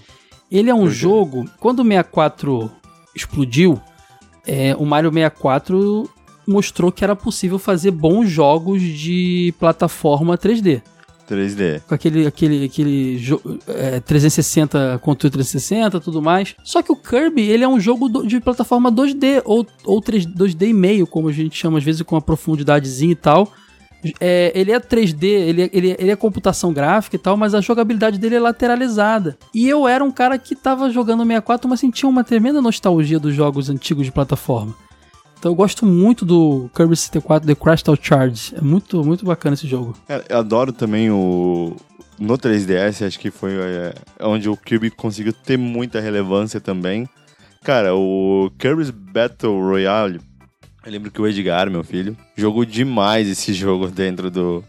[0.52, 2.72] Ele é um jogo, quando o 64
[3.16, 3.80] explodiu,
[4.48, 6.10] é, o Mario 64
[6.48, 10.82] mostrou que era possível fazer bons jogos de plataforma 3D.
[11.28, 11.82] 3D.
[11.88, 13.20] com aquele, aquele, aquele
[13.68, 16.54] é, 360, controle 360 tudo mais.
[16.64, 20.26] Só que o Kirby, ele é um jogo do- de plataforma 2D, ou, ou 3,
[20.28, 23.52] 2D e meio, como a gente chama às vezes com uma profundidadezinha e tal.
[24.22, 27.56] É, ele é 3D, ele é, ele, é- ele é computação gráfica e tal, mas
[27.56, 29.36] a jogabilidade dele é lateralizada.
[29.52, 33.34] E eu era um cara que tava jogando 64, mas sentia uma tremenda nostalgia dos
[33.34, 34.76] jogos antigos de plataforma.
[35.38, 38.56] Então eu gosto muito do Kirby 64 The Crystal Charge.
[38.56, 39.96] É muito, muito bacana esse jogo.
[40.08, 41.76] Cara, eu adoro também o.
[42.18, 47.10] No 3DS, acho que foi é, onde o Kirby conseguiu ter muita relevância também.
[47.62, 50.22] Cara, o Kirby's Battle Royale,
[50.86, 54.64] eu lembro que o Edgar, meu filho, jogou demais esse jogo dentro do,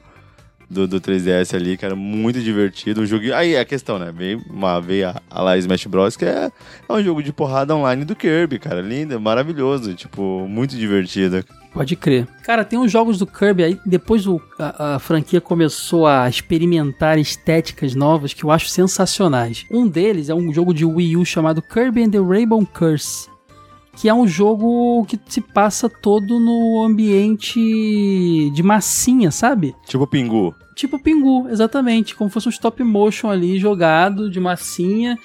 [0.69, 3.01] do, do 3DS ali, cara, muito divertido.
[3.01, 3.33] Um jogo...
[3.35, 4.12] Aí é a questão, né?
[4.14, 6.51] Veio, uma, veio a, a Smash Bros, que é,
[6.89, 11.45] é um jogo de porrada online do Kirby, cara, lindo, maravilhoso, tipo, muito divertido.
[11.73, 12.27] Pode crer.
[12.43, 17.19] Cara, tem uns jogos do Kirby aí, depois o- a, a franquia começou a experimentar
[17.19, 19.67] estéticas novas que eu acho sensacionais.
[19.71, 23.29] Um deles é um jogo de Wii U chamado Kirby and the Rainbow Curse,
[23.97, 29.74] que é um jogo que se passa todo no ambiente de massinha, sabe?
[29.86, 30.55] Tipo Pingu.
[30.74, 35.18] Tipo Pingu, exatamente, como fosse um stop motion ali jogado de massinha.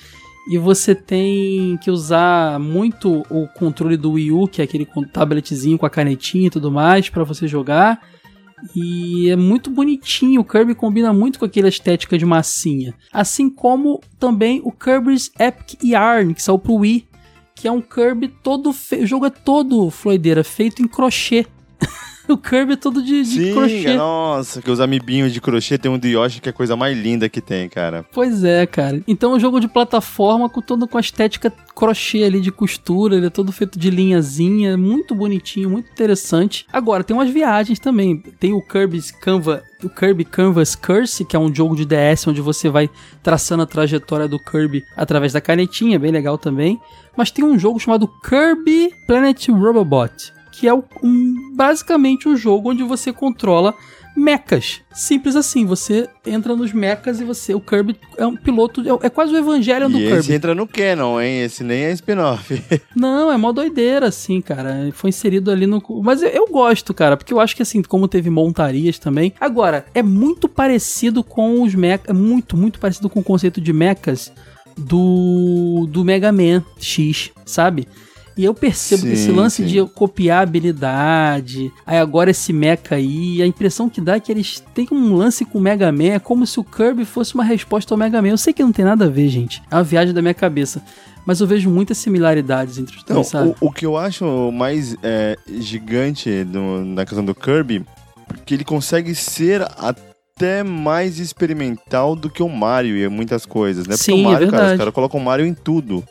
[0.49, 5.78] E você tem que usar muito o controle do Wii U, que é aquele tabletzinho
[5.78, 8.01] com a canetinha e tudo mais, para você jogar.
[8.76, 12.93] E é muito bonitinho, o Kirby combina muito com aquela estética de massinha.
[13.11, 17.07] Assim como também o Kirby's Epic Yarn, que saiu pro Wii,
[17.62, 19.03] que é um Kirby todo feio.
[19.03, 21.45] O jogo é todo floideira, feito em crochê.
[22.34, 23.93] o Kirby é todo de, de Sim, crochê.
[23.93, 26.97] nossa, que os amibinhos de crochê tem um do Yoshi que é a coisa mais
[26.97, 28.05] linda que tem, cara.
[28.11, 29.01] Pois é, cara.
[29.07, 33.15] Então é um jogo de plataforma com todo com a estética crochê ali de costura,
[33.15, 36.65] ele é todo feito de linhazinha, muito bonitinho, muito interessante.
[36.71, 38.17] Agora, tem umas viagens também.
[38.39, 42.41] Tem o Kirby's Canva, o Kirby Canvas Curse, que é um jogo de DS onde
[42.41, 42.89] você vai
[43.23, 46.79] traçando a trajetória do Kirby através da canetinha, bem legal também.
[47.15, 52.84] Mas tem um jogo chamado Kirby Planet Robobot, que é um, basicamente um jogo onde
[52.84, 53.74] você controla
[54.16, 54.82] mechas.
[54.93, 59.10] Simples assim, você entra nos mechas e você, o Kirby é um piloto, é, é
[59.10, 60.20] quase o Evangelion do e Kirby.
[60.20, 61.43] esse entra no Canon, hein?
[61.43, 62.62] Esse nem é spin-off.
[62.95, 64.89] Não, é mó doideira, assim, cara.
[64.93, 65.82] Foi inserido ali no.
[66.04, 69.34] Mas eu, eu, gosto, cara, porque eu acho que, assim, como teve montarias também.
[69.39, 72.10] Agora, é muito parecido com os mechas.
[72.10, 74.32] É muito, muito parecido com o conceito de mechas
[74.78, 77.88] do, do Mega Man X, sabe?
[78.38, 79.65] E eu percebo Sim, esse lance sim.
[79.67, 84.63] de copiar habilidade, aí agora esse mecha aí, a impressão que dá é que eles
[84.73, 87.93] têm um lance com o Mega Man, é como se o Kirby fosse uma resposta
[87.93, 88.29] ao Mega Man.
[88.29, 89.61] Eu sei que não tem nada a ver, gente.
[89.69, 90.82] É uma viagem da minha cabeça.
[91.25, 93.49] Mas eu vejo muitas similaridades entre os dois, sabe?
[93.61, 97.86] o, o que eu acho mais é, gigante no- na questão do Kirby,
[98.27, 103.93] porque ele consegue ser até mais experimental do que o Mario e muitas coisas, né?
[103.95, 104.71] Porque Sim, é o Mario, cara, verdade.
[104.73, 106.03] os caras colocam o Mario em tudo.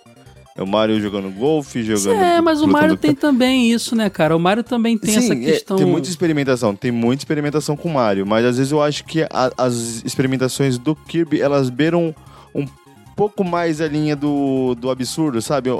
[0.61, 2.21] É o Mario jogando golfe, jogando.
[2.23, 4.37] É, mas o Mario tem também isso, né, cara?
[4.37, 5.77] O Mario também tem Sim, essa é, questão.
[5.79, 9.23] tem muita experimentação, tem muita experimentação com o Mario, mas às vezes eu acho que
[9.23, 12.15] a- as experimentações do Kirby, elas beiram
[12.55, 12.67] um
[13.17, 15.71] pouco mais a linha do, do absurdo, sabe?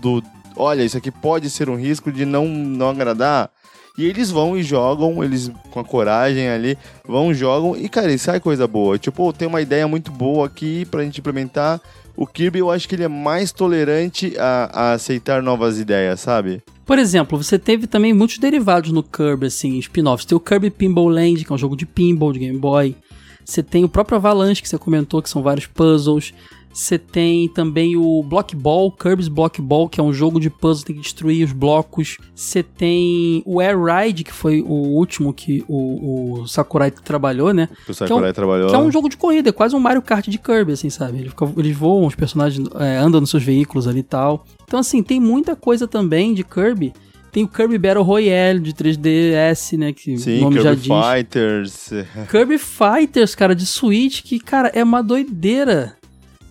[0.00, 0.22] Do,
[0.56, 3.50] olha, isso aqui pode ser um risco de não, não agradar.
[3.98, 8.38] E eles vão e jogam, eles com a coragem ali, vão, jogam e, cara, sai
[8.38, 8.96] coisa boa.
[8.96, 11.80] Tipo, tem uma ideia muito boa aqui pra gente implementar.
[12.20, 16.60] O Kirby, eu acho que ele é mais tolerante a, a aceitar novas ideias, sabe?
[16.84, 20.24] Por exemplo, você teve também muitos derivados no Kirby, assim, spin-offs.
[20.24, 22.96] Tem o Kirby Pinball Land, que é um jogo de pinball de Game Boy.
[23.44, 26.34] Você tem o próprio Avalanche, que você comentou, que são vários puzzles.
[26.78, 30.86] Você tem também o Block Ball, Kirby's Block Ball, que é um jogo de puzzle,
[30.86, 32.18] tem que destruir os blocos.
[32.36, 37.68] Você tem o Air Ride, que foi o último que o, o Sakurai trabalhou, né?
[37.84, 38.68] Que o Sakurai trabalhou.
[38.68, 41.18] Que é um jogo de corrida, é quase um Mario Kart de Kirby, assim, sabe?
[41.18, 44.46] Eles, eles voam, os personagens é, andam nos seus veículos ali e tal.
[44.62, 46.92] Então, assim, tem muita coisa também de Kirby.
[47.32, 49.92] Tem o Kirby Battle Royale de 3DS, né?
[49.92, 51.06] Que o Sim, nome Kirby já diz.
[51.12, 51.90] Fighters.
[52.30, 55.97] Kirby Fighters, cara, de Switch, que, cara, é uma doideira.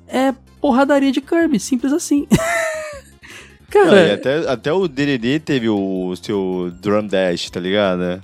[0.08, 2.28] É porradaria de Kirby, simples assim.
[3.70, 8.22] Cara, até, até o DDD teve o seu Drum Dash, tá ligado?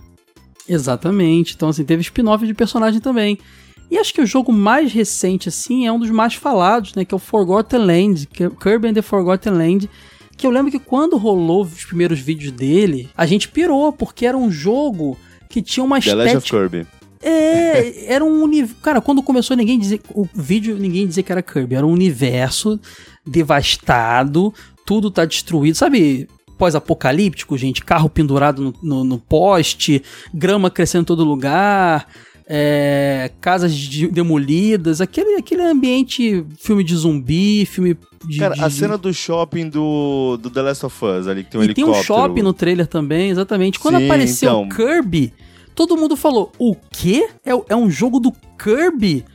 [0.67, 1.53] exatamente.
[1.55, 3.37] Então, assim, teve spin-off de personagem também.
[3.91, 7.05] E acho que o jogo mais recente, assim, é um dos mais falados, né?
[7.05, 9.89] Que é o Forgotten Land, é Kirby and the Forgotten Land.
[10.35, 14.37] Que eu lembro que quando rolou os primeiros vídeos dele, a gente pirou, porque era
[14.37, 15.17] um jogo
[15.47, 16.69] que tinha uma The Legend of estética.
[16.69, 16.87] Kirby.
[17.23, 18.75] É, era um universo.
[18.81, 19.99] Cara, quando começou ninguém dizia.
[20.13, 21.75] O vídeo ninguém dizia que era Kirby.
[21.75, 22.79] Era um universo
[23.25, 24.53] devastado,
[24.85, 25.75] tudo tá destruído.
[25.75, 27.83] Sabe, pós-apocalíptico, gente?
[27.83, 30.01] Carro pendurado no, no- no poste,
[30.33, 32.07] grama crescendo em todo lugar.
[32.45, 37.95] é, casas de- demolidas, aquele, aquele ambiente, filme de zumbi, filme
[38.27, 38.37] de.
[38.37, 41.61] Cara, a de- cena do shopping do, do The Last of Us, ali que tem
[41.61, 42.19] um e tem um helicóptero.
[42.19, 43.79] shopping no trailer também, exatamente.
[43.79, 44.63] Quando Sim, apareceu então.
[44.63, 45.31] o Kirby,
[45.75, 47.29] todo mundo falou: o quê?
[47.45, 49.25] É, é um jogo do Kirby?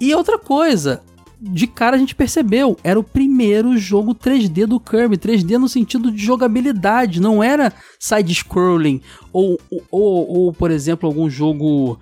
[0.00, 1.02] E outra coisa,
[1.40, 5.16] de cara a gente percebeu, era o primeiro jogo 3D do Kirby.
[5.16, 9.00] 3D no sentido de jogabilidade, não era side-scrolling.
[9.32, 9.58] Ou,
[9.90, 11.98] ou, ou, por exemplo, algum jogo.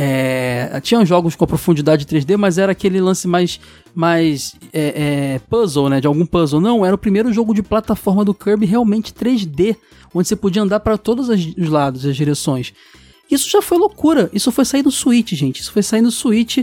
[0.00, 3.60] É, tinha jogos com a profundidade 3D, mas era aquele lance mais,
[3.92, 6.00] mais é, é, puzzle, né?
[6.00, 6.60] De algum puzzle.
[6.60, 9.76] Não, era o primeiro jogo de plataforma do Kirby realmente 3D,
[10.14, 12.72] onde você podia andar para todos os lados, as direções.
[13.30, 14.30] Isso já foi loucura.
[14.32, 15.60] Isso foi sair do Switch, gente.
[15.60, 16.58] Isso foi sair do Switch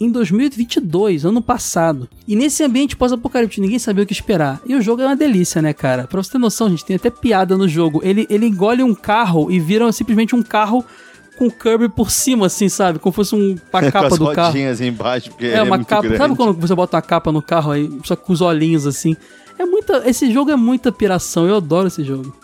[0.00, 2.08] em 2022, ano passado.
[2.26, 4.60] E nesse ambiente pós-apocalíptico, ninguém sabia o que esperar.
[4.66, 6.06] E o jogo é uma delícia, né, cara?
[6.08, 8.00] Pra você ter noção, gente, tem até piada no jogo.
[8.02, 10.84] Ele, ele engole um carro e vira simplesmente um carro
[11.38, 12.98] com o Kirby por cima, assim, sabe?
[12.98, 14.48] Como fosse um, uma com capa as do carro.
[14.48, 16.02] rodinhas embaixo, porque É, ele uma é capa.
[16.02, 16.18] grande.
[16.18, 19.16] Sabe quando você bota uma capa no carro aí, só com os olhinhos assim?
[19.58, 20.02] É muita.
[20.08, 22.34] Esse jogo é muita piração, eu adoro esse jogo.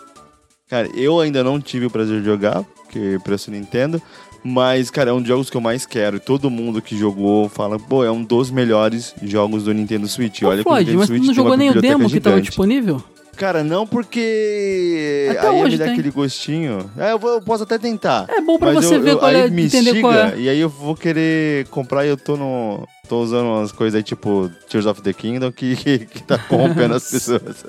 [0.69, 4.01] Cara, eu ainda não tive o prazer de jogar, porque preço Nintendo,
[4.41, 6.15] Mas, cara, é um dos jogos que eu mais quero.
[6.15, 10.41] E todo mundo que jogou fala, pô, é um dos melhores jogos do Nintendo Switch.
[10.43, 12.35] Ô, Olha que o Nintendo mas Switch tu não jogou nem o demo que tava
[12.37, 12.47] gigante.
[12.49, 13.03] disponível?
[13.35, 15.93] Cara, não porque Até aí hoje me dá tem.
[15.93, 16.89] aquele gostinho.
[16.97, 18.25] É, eu, vou- eu posso até tentar.
[18.29, 20.41] É bom pra você eu- ver eu- qual aí é, me entender qual instiga, é.
[20.41, 22.85] E aí eu vou querer comprar e eu tô no.
[23.09, 26.95] tô usando umas coisas aí tipo Tears of the Kingdom que, que, que tá corrompendo
[26.95, 27.65] as pessoas.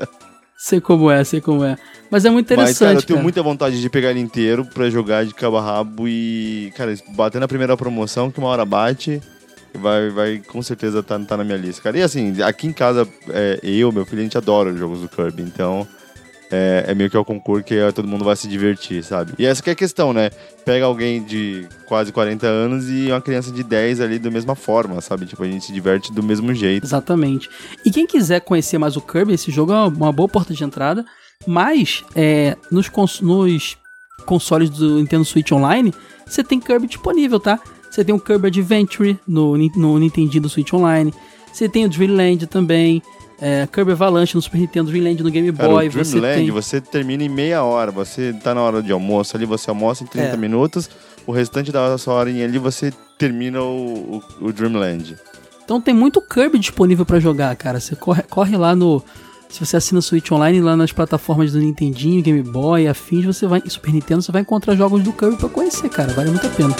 [0.62, 1.74] Sei como é, sei como é.
[2.10, 3.22] Mas é muito interessante, Mas, cara, eu tenho cara.
[3.22, 7.40] muita vontade de pegar ele inteiro pra jogar de cabo a rabo e, cara, bater
[7.40, 9.22] na primeira promoção, que uma hora bate,
[9.72, 11.96] vai, vai com certeza tá, tá na minha lista, cara.
[11.96, 15.08] E assim, aqui em casa, é, eu, meu filho, a gente adora os jogos do
[15.08, 15.88] Kirby, então
[16.50, 19.32] é, é meio que o concurso que todo mundo vai se divertir, sabe?
[19.38, 20.30] E essa que é a questão, né?
[20.64, 25.00] Pega alguém de quase 40 anos e uma criança de 10 ali da mesma forma,
[25.00, 25.26] sabe?
[25.26, 26.84] Tipo, a gente se diverte do mesmo jeito.
[26.84, 27.48] Exatamente.
[27.84, 31.04] E quem quiser conhecer mais o Kirby, esse jogo é uma- boa porta de entrada.
[31.46, 33.76] Mas é, nos, cons- nos
[34.26, 35.92] consoles do Nintendo Switch Online,
[36.26, 37.58] você tem Kirby disponível, tá?
[37.90, 41.12] Você tem o Kirby Adventure no, no Nintendo Switch Online.
[41.52, 43.02] Você tem o Dreamland também.
[43.40, 45.88] É, Kirby Avalanche no Super Nintendo, Dreamland no Game Cara, Boy.
[45.88, 46.50] o você tem...
[46.50, 47.90] você termina em meia hora.
[47.90, 50.36] Você tá na hora de almoço ali, você almoça em 30 É.
[50.36, 50.90] minutos.
[51.26, 55.16] O restante da sua horinha ali, você termina o, o, o Dreamland.
[55.64, 57.80] Então tem muito Kirby disponível pra jogar, cara.
[57.80, 59.02] Você corre, corre lá no.
[59.48, 63.62] Se você assina Switch Online, lá nas plataformas do Nintendinho, Game Boy, afins, você vai.
[63.66, 66.12] Super Nintendo, você vai encontrar jogos do Kirby pra conhecer, cara.
[66.12, 66.74] Vale muito a pena.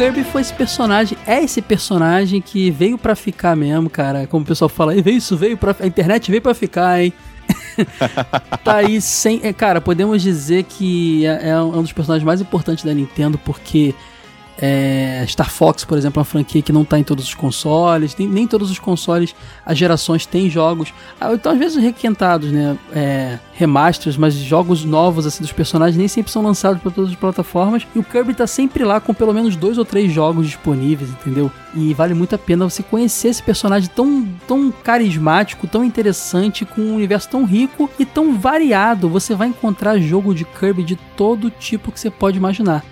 [0.00, 4.26] Kirby foi esse personagem, é esse personagem que veio pra ficar mesmo, cara.
[4.26, 5.76] Como o pessoal fala, "Ei, veio isso veio pra.
[5.78, 7.12] A internet veio pra ficar, hein?
[8.64, 9.40] tá aí sem.
[9.42, 13.94] é, Cara, podemos dizer que é, é um dos personagens mais importantes da Nintendo, porque
[14.58, 18.14] é, Star Fox, por exemplo, é uma franquia que não tá em todos os consoles,
[18.18, 19.34] nem, nem todos os consoles,
[19.64, 25.26] as gerações têm jogos, ah, então às vezes requentados, né, é, remasters, mas jogos novos
[25.26, 28.46] assim dos personagens nem sempre são lançados para todas as plataformas, e o Kirby tá
[28.46, 31.50] sempre lá com pelo menos dois ou três jogos disponíveis, entendeu?
[31.74, 36.82] E vale muito a pena você conhecer esse personagem tão, tão carismático, tão interessante, com
[36.82, 41.50] um universo tão rico e tão variado, você vai encontrar jogo de Kirby de todo
[41.50, 42.84] tipo que você pode imaginar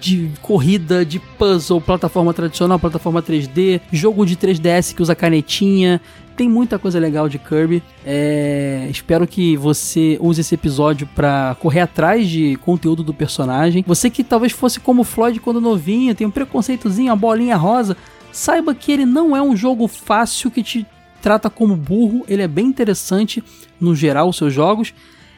[0.00, 6.00] de corrida, de puzzle, plataforma tradicional, plataforma 3D, jogo de 3DS que usa canetinha.
[6.36, 7.82] Tem muita coisa legal de Kirby.
[8.04, 13.84] É, espero que você use esse episódio pra correr atrás de conteúdo do personagem.
[13.86, 17.96] Você que talvez fosse como Floyd quando novinho, tem um preconceitozinho, a bolinha rosa,
[18.32, 20.86] saiba que ele não é um jogo fácil que te
[21.22, 22.24] trata como burro.
[22.28, 23.42] Ele é bem interessante
[23.80, 24.92] no geral os seus jogos.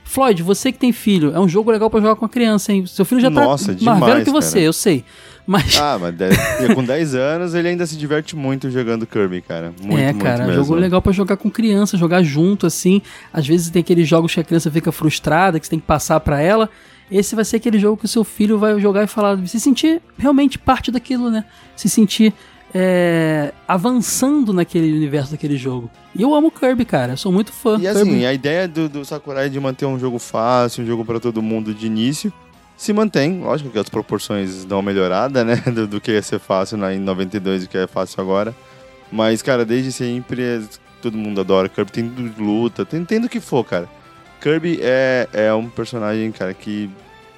[0.09, 2.87] Floyd, você que tem filho, é um jogo legal pra jogar com a criança, hein?
[2.87, 4.65] Seu filho já Nossa, tá mais velho demais, que você, cara.
[4.67, 5.05] eu sei.
[5.47, 6.37] Mas Ah, mas dez-
[6.75, 9.73] com 10 anos ele ainda se diverte muito jogando Kirby, cara.
[9.83, 10.63] Muito, é, muito cara, mesmo.
[10.65, 13.03] jogo legal pra jogar com criança, jogar junto, assim.
[13.33, 16.21] Às vezes tem aqueles jogos que a criança fica frustrada, que você tem que passar
[16.21, 16.71] pra ela.
[17.11, 20.01] Esse vai ser aquele jogo que o seu filho vai jogar e falar, se sentir
[20.19, 21.45] realmente parte daquilo, né?
[21.77, 22.33] Se sentir
[22.75, 25.91] é, avançando naquele universo daquele jogo.
[26.15, 27.79] E eu amo Kirby, cara, eu sou muito fã.
[27.81, 28.27] E assim, Kirby.
[28.27, 31.73] a ideia do, do Sakurai de manter um jogo fácil, um jogo pra todo mundo
[31.75, 32.33] de início,
[32.77, 33.41] se mantém.
[33.41, 35.57] Lógico que as proporções dão uma melhorada, né?
[35.73, 38.55] Do, do que ia ser fácil na, em 92 e que é fácil agora.
[39.11, 40.63] Mas, cara, desde sempre é-
[41.01, 41.93] todo mundo adora Kirby.
[41.93, 43.89] Tem luta, tem, tem do que for, cara.
[44.41, 46.91] Kirby é, é um personagem, cara, que,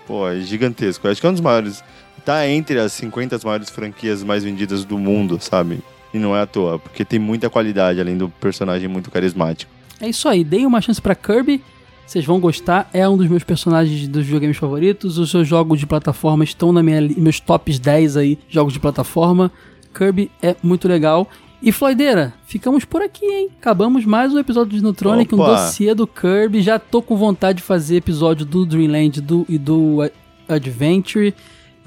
[0.06, 1.06] pô, é gigantesco.
[1.06, 1.84] Eu acho que é um dos maiores.
[2.28, 5.78] Tá entre as 50 maiores franquias mais vendidas do mundo, sabe?
[6.12, 9.72] E não é à toa, porque tem muita qualidade, além do personagem muito carismático.
[9.98, 11.64] É isso aí, dei uma chance pra Kirby.
[12.06, 15.16] Vocês vão gostar, é um dos meus personagens dos videogames favoritos.
[15.16, 19.50] Os seus jogos de plataforma estão na minha meus tops 10 aí, jogos de plataforma.
[19.94, 21.30] Kirby é muito legal.
[21.62, 23.48] E Floideira, ficamos por aqui, hein?
[23.58, 26.60] Acabamos mais um episódio de Neutronic, um dossiê do Kirby.
[26.60, 30.00] Já tô com vontade de fazer episódio do Dreamland do, e do
[30.46, 31.34] Adventure.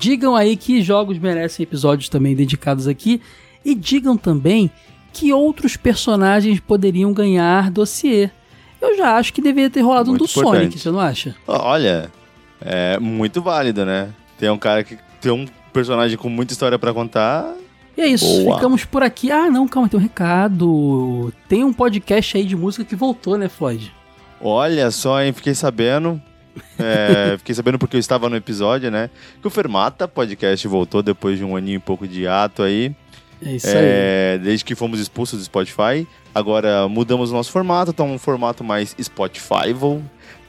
[0.02, 3.22] Digam aí que jogos merecem episódios também dedicados aqui.
[3.64, 4.72] E digam também
[5.14, 8.32] que outros personagens poderiam ganhar dossiê.
[8.82, 10.80] Eu já acho que deveria ter rolado um Muito do Sonic, importante.
[10.80, 11.36] você não acha?
[11.48, 12.12] Olha,
[12.60, 14.10] é muito válido, né?
[14.40, 17.54] Tem um cara que tem um personagem com muita história pra contar,
[17.96, 18.56] E é isso, Boa.
[18.56, 19.32] ficamos por aqui.
[19.32, 21.32] Ah, não, calma, tem um recado.
[21.48, 23.94] Tem um podcast aí de música que voltou, né, Floyd?
[24.42, 25.32] Olha só, hein?
[25.32, 26.20] Fiquei sabendo.
[26.80, 29.10] É, fiquei sabendo porque eu estava no episódio, né?
[29.42, 32.92] Que o Fermata Podcast voltou depois de um aninho e pouco de ato aí.
[33.44, 33.74] É isso aí.
[33.78, 36.08] É, desde que fomos expulsos do Spotify.
[36.34, 40.02] Agora mudamos o nosso formato, tá um formato mais Spotify-val.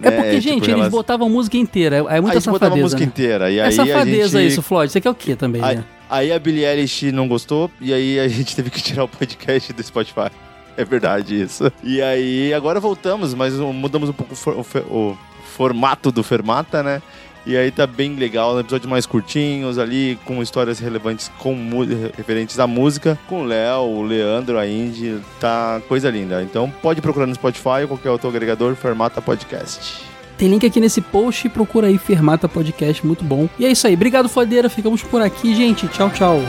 [0.03, 0.16] É né?
[0.16, 1.96] porque, Tipo, gente, eles relação- botavam música inteira.
[2.09, 2.82] É muita a gente botava a safadeza.
[2.82, 3.07] música né?
[3.07, 3.50] inteira.
[3.50, 4.53] E É aí safadeza a gente...
[4.53, 4.90] isso, Floyd.
[4.92, 5.84] Você quer o quê também, Aí, né?
[6.09, 9.72] aí a Billie Eilish não gostou e aí a gente teve que tirar o podcast
[9.72, 10.30] do Spotify.
[10.76, 11.70] É verdade isso.
[11.84, 14.34] E aí agora voltamos, mas mudamos um pouco
[14.90, 15.18] o, o
[15.53, 17.03] formato do Fermata, né?
[17.44, 21.57] E aí tá bem legal, episódios mais curtinhos ali, com histórias relevantes com
[22.16, 26.40] referentes à música, com o Léo, o Leandro, a Indy, tá coisa linda.
[26.42, 30.05] Então pode procurar no Spotify ou qualquer outro agregador, Fermata Podcast.
[30.38, 31.48] Tem link aqui nesse post.
[31.48, 33.48] Procura aí Fermata Podcast, muito bom.
[33.59, 33.94] E é isso aí.
[33.94, 34.68] Obrigado, Flodeira.
[34.68, 35.86] Ficamos por aqui, gente.
[35.88, 36.40] Tchau, tchau.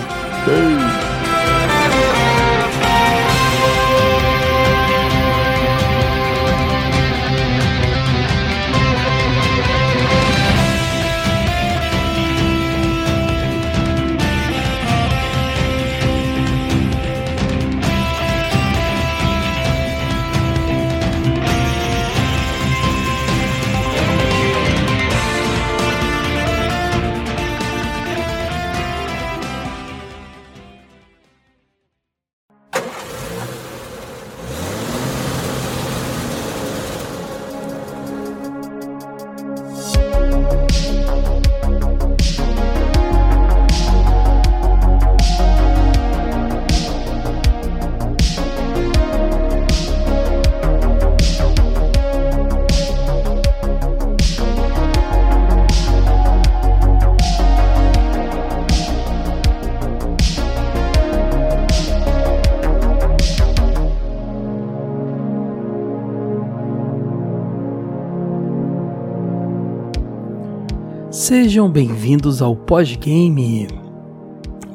[71.54, 73.68] Sejam bem-vindos ao Podgame.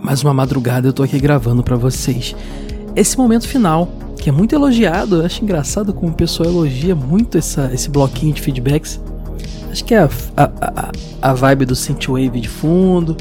[0.00, 2.36] Mais uma madrugada eu tô aqui gravando pra vocês.
[2.94, 7.36] Esse momento final, que é muito elogiado, eu acho engraçado como o pessoal elogia muito
[7.36, 9.00] essa, esse bloquinho de feedbacks.
[9.72, 13.16] Acho que é a, a, a, a vibe do Synthwave de fundo.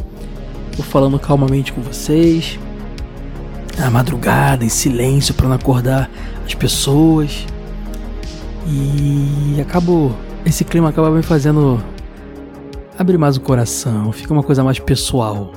[0.76, 2.60] Tô falando calmamente com vocês.
[3.76, 6.12] Na madrugada, em silêncio, pra não acordar
[6.46, 7.48] as pessoas.
[8.68, 10.16] E acabo.
[10.46, 11.84] Esse clima acaba me fazendo
[12.98, 15.52] abrir mais o coração, fica uma coisa mais pessoal.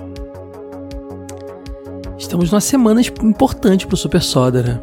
[2.18, 4.80] Estamos numa semana importante pro Super Soda, né?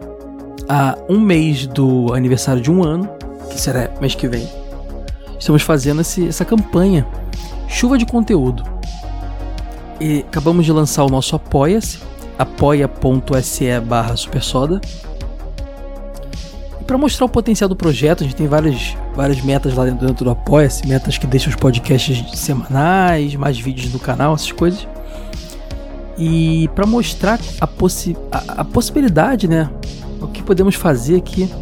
[0.67, 3.07] Há um mês do aniversário de um ano,
[3.49, 4.47] que será mês que vem,
[5.39, 7.05] estamos fazendo esse- essa campanha
[7.67, 8.63] Chuva de Conteúdo.
[9.99, 11.99] E acabamos de lançar o nosso Apoia-se,
[12.37, 14.81] apoia.se barra supersoda.
[16.87, 20.23] Para mostrar o potencial do projeto, a gente tem várias, várias metas lá dentro, dentro
[20.23, 24.87] do Apoia-se, metas que deixam os podcasts semanais, mais vídeos no canal, essas coisas.
[26.17, 29.69] E para mostrar a, possi a, a possibilidade, né?
[30.21, 31.53] O que podemos fazer aqui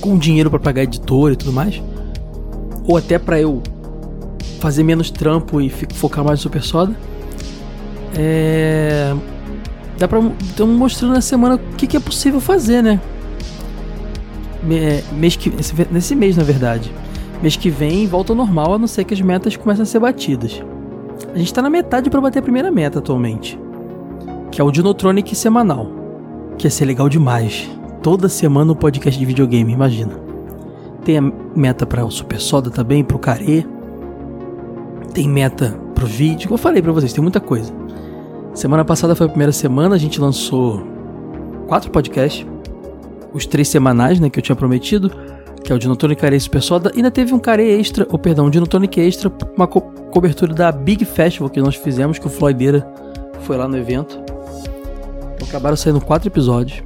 [0.00, 1.80] com dinheiro para pagar editor e tudo mais.
[2.84, 3.62] Ou até para eu
[4.58, 6.96] fazer menos trampo e focar mais no Super Soda.
[8.16, 9.14] É.
[9.98, 10.20] Dá pra.
[10.42, 13.00] Estamos mostrando na semana o que, que é possível fazer, né?
[14.64, 16.92] Me- mês que, esse- nesse mês, na verdade.
[17.42, 19.98] Mês que vem volta ao normal, a não ser que as metas comecem a ser
[19.98, 20.62] batidas.
[21.34, 23.58] A gente tá na metade para bater a primeira meta atualmente.
[24.50, 25.86] Que é o Dinotronic semanal.
[26.56, 27.68] Que ia ser legal demais.
[28.02, 30.12] Toda semana um podcast de videogame, imagina.
[31.04, 31.22] Tem a
[31.54, 33.66] meta para o Super Soda também, pro Care.
[35.12, 36.48] Tem meta pro vídeo.
[36.48, 37.72] Como eu falei pra vocês, tem muita coisa.
[38.54, 40.82] Semana passada foi a primeira semana, a gente lançou
[41.66, 42.46] quatro podcasts.
[43.34, 45.10] Os três semanais, né, que eu tinha prometido,
[45.62, 46.92] que é o Dinotonic Care Super Soda.
[46.94, 51.04] Ainda teve um Care Extra, ou perdão, um Dinotonic Extra, uma co- cobertura da Big
[51.04, 52.86] Festival que nós fizemos, que o Floydeira
[53.40, 54.18] foi lá no evento.
[55.34, 56.82] Então acabaram saindo quatro episódios.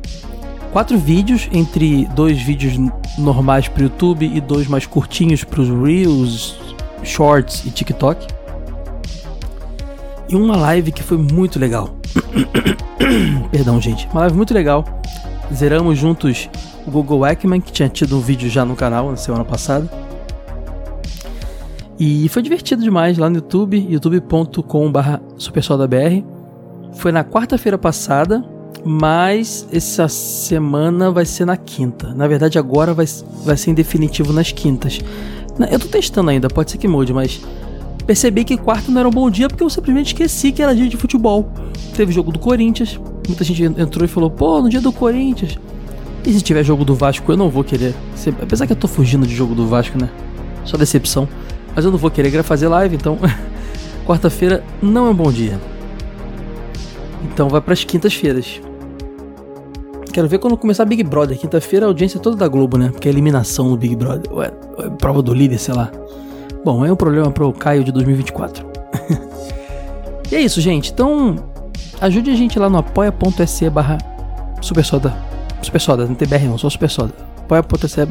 [0.72, 2.74] Quatro vídeos, entre dois vídeos
[3.18, 6.58] normais pro YouTube e dois mais curtinhos pros Reels,
[7.02, 8.26] Shorts e TikTok.
[10.28, 11.90] E uma live que foi muito legal.
[13.50, 14.06] Perdão, gente.
[14.12, 14.84] Uma live muito legal.
[15.52, 16.48] Zeramos juntos
[16.86, 19.88] o Google Eggman, que tinha tido um vídeo já no canal na semana passada.
[21.98, 26.22] E foi divertido demais lá no YouTube, youtube.com.br supersodabr.
[26.94, 28.44] Foi na quarta-feira passada,
[28.84, 32.14] mas essa semana vai ser na quinta.
[32.14, 33.06] Na verdade, agora vai,
[33.44, 35.00] vai ser em definitivo nas quintas.
[35.70, 37.40] Eu tô testando ainda, pode ser que mude, mas
[38.08, 40.88] Percebi que quarta não era um bom dia porque eu simplesmente esqueci que era dia
[40.88, 41.52] de futebol.
[41.94, 45.58] Teve jogo do Corinthians, muita gente entrou e falou: pô, no dia do Corinthians.
[46.26, 47.94] E se tiver jogo do Vasco, eu não vou querer.
[48.40, 50.08] Apesar que eu tô fugindo de jogo do Vasco, né?
[50.64, 51.28] Só decepção.
[51.76, 53.18] Mas eu não vou querer fazer live, então.
[54.06, 55.60] Quarta-feira não é um bom dia.
[57.24, 58.58] Então vai pras quintas-feiras.
[60.14, 61.38] Quero ver quando começar Big Brother.
[61.38, 62.88] Quinta-feira a audiência toda da Globo, né?
[62.88, 64.32] Porque é eliminação no Big Brother.
[64.32, 65.92] Ué, é prova do líder, sei lá.
[66.64, 68.66] Bom, é um problema pro Caio de 2024.
[70.30, 70.92] e é isso, gente.
[70.92, 71.36] Então,
[72.00, 73.98] ajude a gente lá no apoia.se barra
[74.60, 75.14] supersoda.
[75.62, 77.12] Supersoda, não tem BR não, só supersoda.
[77.40, 78.04] apoia.se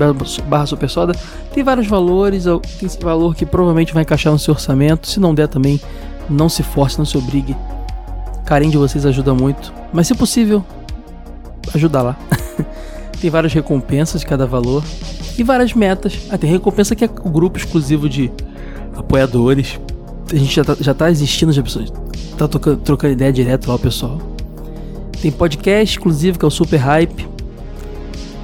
[0.44, 1.14] barra supersoda.
[1.54, 2.46] Tem vários valores,
[2.80, 5.08] tem esse valor que provavelmente vai encaixar no seu orçamento.
[5.08, 5.80] Se não der também,
[6.30, 7.56] não se force, não se obrigue.
[8.46, 9.74] carinho de vocês ajuda muito.
[9.94, 10.66] Mas se possível,
[11.74, 12.18] ajudar lá.
[13.20, 14.84] tem várias recompensas de cada valor
[15.38, 16.28] e várias metas.
[16.30, 18.32] Ah, tem recompensa que é o grupo exclusivo de
[18.96, 19.80] apoiadores.
[20.32, 21.92] A gente já tá, já tá existindo, já pessoas
[22.38, 24.20] tá trocando, trocando ideia direto lá, pessoal.
[25.22, 27.28] Tem podcast exclusivo que é o Super Hype.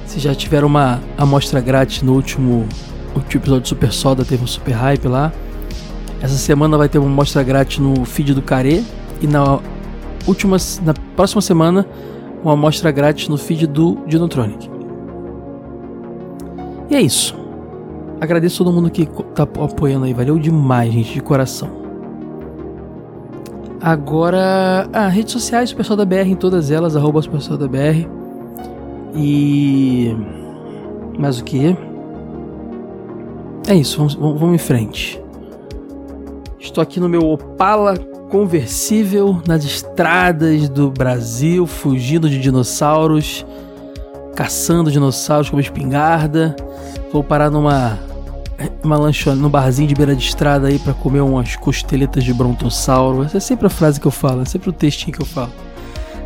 [0.06, 2.66] Se já tiveram uma amostra grátis no último,
[3.14, 5.32] último episódio do Super Soda, teve um Super Hype lá.
[6.20, 8.84] Essa semana vai ter uma amostra grátis no feed do Care.
[9.20, 9.60] E na
[10.26, 11.86] última, na próxima semana,
[12.44, 14.70] uma amostra grátis no feed do Dinotronic.
[16.90, 17.34] E é isso.
[18.20, 21.82] Agradeço todo mundo que tá apoiando aí, valeu demais, gente, de coração.
[23.80, 27.66] Agora, ah, redes sociais, o pessoal da BR em todas elas, arroba o pessoal da
[27.66, 28.06] BR.
[29.14, 30.14] E.
[31.18, 31.76] Mais o que?
[33.66, 35.22] É isso, vamos, vamos em frente.
[36.58, 37.94] Estou aqui no meu Opala
[38.34, 43.46] conversível nas estradas do Brasil, fugindo de dinossauros,
[44.34, 46.56] caçando dinossauros com uma espingarda.
[47.12, 47.96] Vou parar numa
[48.82, 53.22] uma lanchonete, num barzinho de beira de estrada aí para comer umas costeletas de brontossauro.
[53.22, 55.52] Essa é sempre a frase que eu falo, é sempre o textinho que eu falo.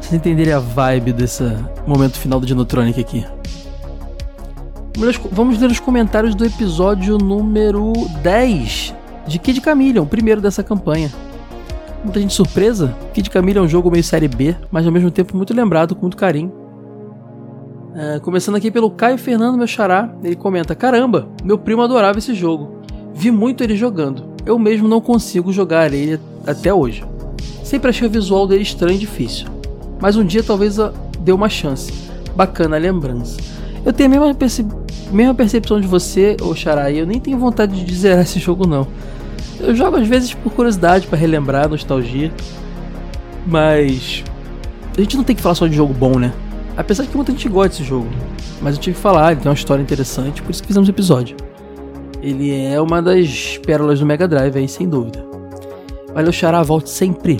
[0.00, 1.44] Vocês entenderem a vibe desse
[1.86, 3.26] momento final do Dinotronic aqui.
[5.30, 7.92] Vamos ler os comentários do episódio número
[8.22, 8.94] 10
[9.26, 11.27] de Kid Chameleon, o primeiro dessa campanha.
[12.02, 12.94] Muita gente surpresa.
[13.12, 16.02] Kid Chameleon é um jogo meio série B, mas ao mesmo tempo muito lembrado, com
[16.02, 16.52] muito carinho.
[17.94, 22.34] É, começando aqui pelo Caio Fernando, meu xará, ele comenta: Caramba, meu primo adorava esse
[22.34, 22.78] jogo.
[23.12, 24.24] Vi muito ele jogando.
[24.46, 27.04] Eu mesmo não consigo jogar ele até hoje.
[27.64, 29.48] Sempre achei o visual dele estranho e difícil.
[30.00, 30.76] Mas um dia talvez
[31.18, 31.92] dê uma chance.
[32.36, 33.36] Bacana a lembrança.
[33.84, 34.64] Eu tenho a mesma, perce...
[35.10, 38.66] mesma percepção de você, ô Xará, e eu nem tenho vontade de zerar esse jogo
[38.66, 38.86] não.
[39.60, 42.32] Eu jogo às vezes por curiosidade, para relembrar, nostalgia.
[43.46, 44.24] Mas.
[44.96, 46.32] A gente não tem que falar só de jogo bom, né?
[46.76, 48.08] Apesar de que muita gente gosta desse jogo.
[48.60, 50.92] Mas eu tive que falar, ele tem uma história interessante, por isso que fizemos o
[50.92, 51.36] episódio.
[52.20, 55.24] Ele é uma das pérolas do Mega Drive aí, sem dúvida.
[56.12, 57.38] Valeu, Xará, volte sempre.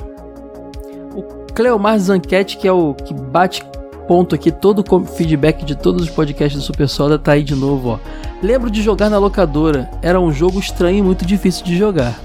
[1.15, 3.65] O Cleomar Zanquete, que é o que bate
[4.09, 7.55] ponto aqui, todo o feedback de todos os podcasts do Super Soda tá aí de
[7.55, 7.99] novo, ó.
[8.43, 12.19] Lembro de jogar na locadora, era um jogo estranho e muito difícil de jogar.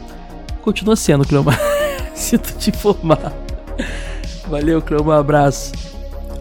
[0.61, 1.59] Continua sendo, Cleomar.
[2.15, 3.33] Sinto te informar.
[4.47, 5.73] Valeu, Cleomar, abraço.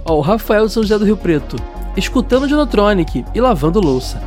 [0.05, 1.57] Ó, o Rafael de São José do Rio Preto.
[1.97, 4.23] Escutando Dinotronic e lavando louça.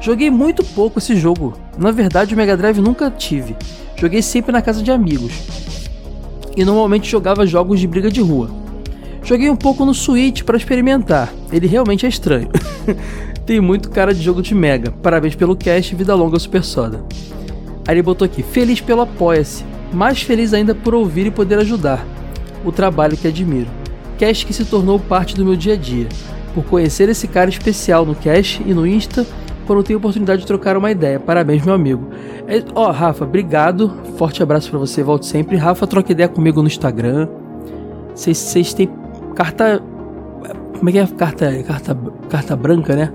[0.00, 1.52] Joguei muito pouco esse jogo.
[1.76, 3.56] Na verdade, o Mega Drive nunca tive.
[3.96, 5.32] Joguei sempre na casa de amigos.
[6.56, 8.69] E normalmente jogava jogos de briga de rua.
[9.22, 11.32] Joguei um pouco no Switch para experimentar.
[11.52, 12.48] Ele realmente é estranho.
[13.46, 14.90] Tem muito cara de jogo de Mega.
[14.90, 17.04] Parabéns pelo cast, vida longa Super Soda.
[17.86, 19.64] Aí ele botou aqui: feliz pelo apoia-se.
[19.92, 22.06] Mais feliz ainda por ouvir e poder ajudar.
[22.64, 23.80] O trabalho que admiro
[24.20, 26.06] cast que se tornou parte do meu dia a dia.
[26.54, 29.26] Por conhecer esse cara especial no cast e no Insta,
[29.66, 31.18] quando tenho oportunidade de trocar uma ideia.
[31.18, 32.10] Parabéns, meu amigo.
[32.46, 33.90] É, ó, oh, Rafa, obrigado.
[34.18, 35.56] Forte abraço para você, volte sempre.
[35.56, 37.28] Rafa, troca ideia comigo no Instagram.
[38.14, 38.90] Vocês têm
[39.40, 39.82] carta.
[40.76, 41.06] Como é que é?
[41.06, 43.12] Carta, carta, carta branca, né?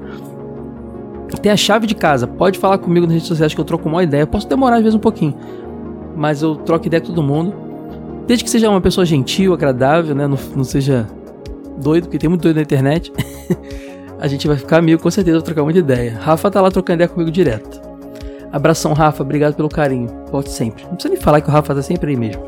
[1.41, 2.25] Tem a chave de casa.
[2.25, 4.25] Pode falar comigo nas redes sociais que eu troco uma ideia.
[4.25, 5.35] posso demorar às vezes um pouquinho.
[6.15, 7.53] Mas eu troco ideia com todo mundo.
[8.25, 10.27] Desde que seja uma pessoa gentil, agradável, né?
[10.27, 11.07] Não, não seja
[11.77, 13.13] doido, porque tem muito doido na internet.
[14.19, 16.17] a gente vai ficar amigo, com certeza, vou trocar muita ideia.
[16.19, 17.81] Rafa tá lá trocando ideia comigo direto.
[18.51, 20.09] Abração, Rafa, obrigado pelo carinho.
[20.31, 20.83] Volte sempre.
[20.85, 22.41] Não precisa nem falar que o Rafa tá sempre aí mesmo.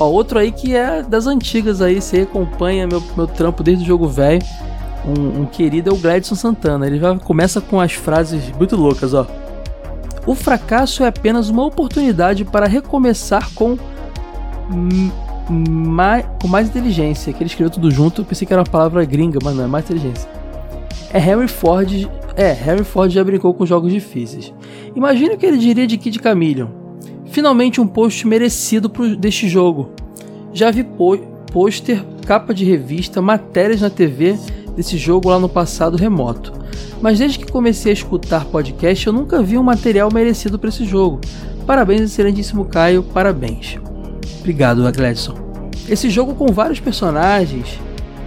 [0.00, 3.86] Ó, outro aí que é das antigas aí, você acompanha meu, meu trampo desde o
[3.86, 4.42] jogo velho.
[5.04, 6.86] Um, um, querido é o Gladson Santana.
[6.86, 9.26] Ele já começa com as frases muito loucas, ó.
[10.26, 13.78] O fracasso é apenas uma oportunidade para recomeçar com
[15.50, 19.38] mais, com mais inteligência, que ele escreveu tudo junto, pensei que era uma palavra gringa,
[19.42, 20.28] mas não, é mais inteligência.
[21.12, 22.08] É Harry Ford.
[22.36, 24.54] É, Harry Ford já brincou com jogos difíceis.
[24.94, 26.79] Imagina o que ele diria de Kid Chameleon.
[27.30, 29.90] Finalmente um post merecido pro, deste jogo.
[30.52, 30.84] Já vi
[31.52, 34.36] pôster, capa de revista, matérias na TV
[34.76, 36.52] desse jogo lá no passado remoto.
[37.00, 40.84] Mas desde que comecei a escutar podcast, eu nunca vi um material merecido para esse
[40.84, 41.20] jogo.
[41.66, 43.78] Parabéns, excelentíssimo Caio, parabéns.
[44.40, 45.34] Obrigado, Gladson.
[45.88, 47.78] Esse jogo com vários personagens,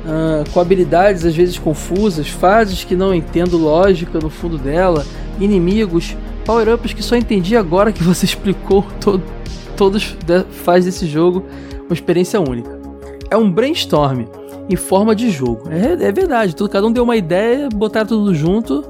[0.06, 5.06] uh, com habilidades às vezes confusas, fases que não entendo lógica no fundo dela,
[5.40, 6.16] inimigos,
[6.46, 9.24] power-ups que só entendi agora que você explicou todo,
[9.76, 10.16] todos
[10.64, 11.46] faz desse jogo
[11.86, 12.80] uma experiência única.
[13.30, 14.26] É um brainstorm
[14.70, 15.70] em forma de jogo.
[15.70, 18.84] É, é verdade, tudo, cada um deu uma ideia, botaram tudo junto.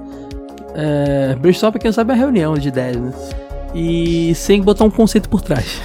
[0.76, 3.14] É, brainstorm, pra quem não sabe, é uma reunião de ideias, né?
[3.74, 5.82] E sem botar um conceito por trás.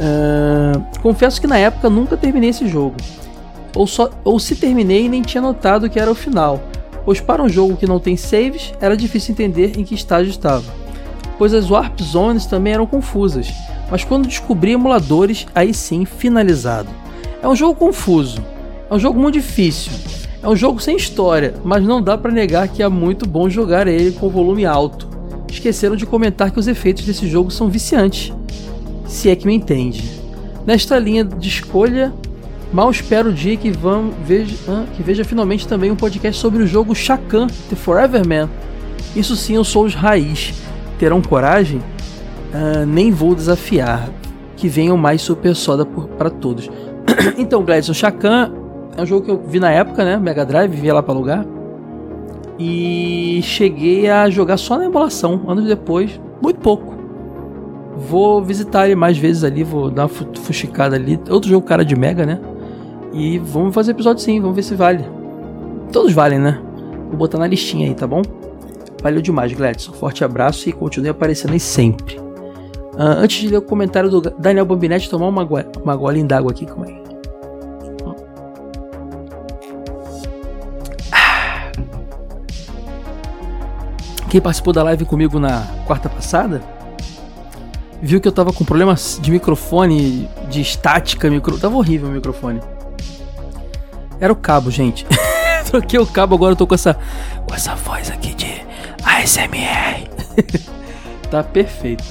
[0.00, 2.96] uh, confesso que na época nunca terminei esse jogo.
[3.74, 6.60] Ou, só, ou se terminei nem tinha notado que era o final,
[7.06, 10.64] pois para um jogo que não tem saves era difícil entender em que estágio estava,
[11.38, 13.50] pois as Warp Zones também eram confusas,
[13.88, 16.88] mas quando descobri emuladores, aí sim finalizado.
[17.40, 18.42] É um jogo confuso,
[18.90, 19.92] é um jogo muito difícil,
[20.42, 23.86] é um jogo sem história, mas não dá para negar que é muito bom jogar
[23.86, 25.08] ele com volume alto.
[25.48, 28.32] Esqueceram de comentar que os efeitos desse jogo são viciantes,
[29.06, 30.10] se é que me entende.
[30.66, 32.12] Nesta linha de escolha,
[32.72, 34.56] mal espero o dia que, vão, veja,
[34.96, 38.48] que veja finalmente também um podcast sobre o jogo Shakan The Forever Man.
[39.14, 40.54] Isso sim, eu sou os raiz.
[40.98, 41.78] Terão coragem?
[42.52, 44.08] Uh, nem vou desafiar.
[44.56, 46.70] Que venham mais Super Soda para todos.
[47.36, 48.52] então, Gladson, Shakan
[48.96, 50.16] é um jogo que eu vi na época, né?
[50.16, 51.46] Mega Drive, via lá para alugar.
[52.58, 56.94] E cheguei a jogar só na emulação, anos depois, muito pouco.
[57.96, 61.20] Vou visitar ele mais vezes ali, vou dar uma fuxicada ali.
[61.28, 62.40] Outro jogo cara de Mega, né?
[63.16, 65.02] E vamos fazer episódio sim, vamos ver se vale.
[65.90, 66.60] Todos valem, né?
[67.08, 68.20] Vou botar na listinha aí, tá bom?
[69.02, 69.92] Valeu demais, Gladson.
[69.92, 72.18] Forte abraço e continue aparecendo aí sempre.
[72.18, 75.48] Uh, antes de ler o comentário do Daniel Bambinetti, tomar uma,
[75.82, 77.06] uma golinha d'água aqui, calma aí.
[84.28, 86.60] Quem participou da live comigo na quarta passada
[88.02, 91.58] viu que eu tava com problemas de microfone, de estática, micro...
[91.58, 92.60] tava horrível o microfone.
[94.20, 95.06] Era o cabo, gente.
[95.70, 96.94] Troquei o cabo, agora eu tô com essa
[97.46, 98.62] com essa voz aqui de
[99.04, 100.08] ASMR.
[101.30, 102.04] tá perfeito.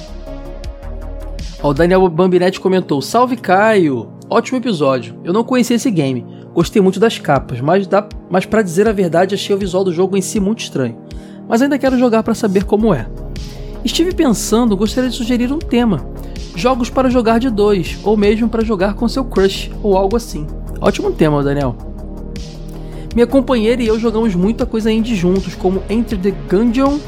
[1.62, 4.10] Ó, o Daniel Bambinetti comentou: Salve Caio!
[4.28, 5.18] Ótimo episódio.
[5.24, 6.26] Eu não conhecia esse game.
[6.52, 9.92] Gostei muito das capas, mas, dá, mas para dizer a verdade, achei o visual do
[9.92, 10.96] jogo em si muito estranho.
[11.48, 13.06] Mas ainda quero jogar para saber como é.
[13.84, 16.04] Estive pensando, gostaria de sugerir um tema:
[16.54, 20.46] jogos para jogar de dois, ou mesmo para jogar com seu crush, ou algo assim.
[20.80, 21.76] Ótimo tema, Daniel.
[23.16, 26.98] Minha companheira e eu jogamos muita coisa indie juntos, como Enter the Gungeon,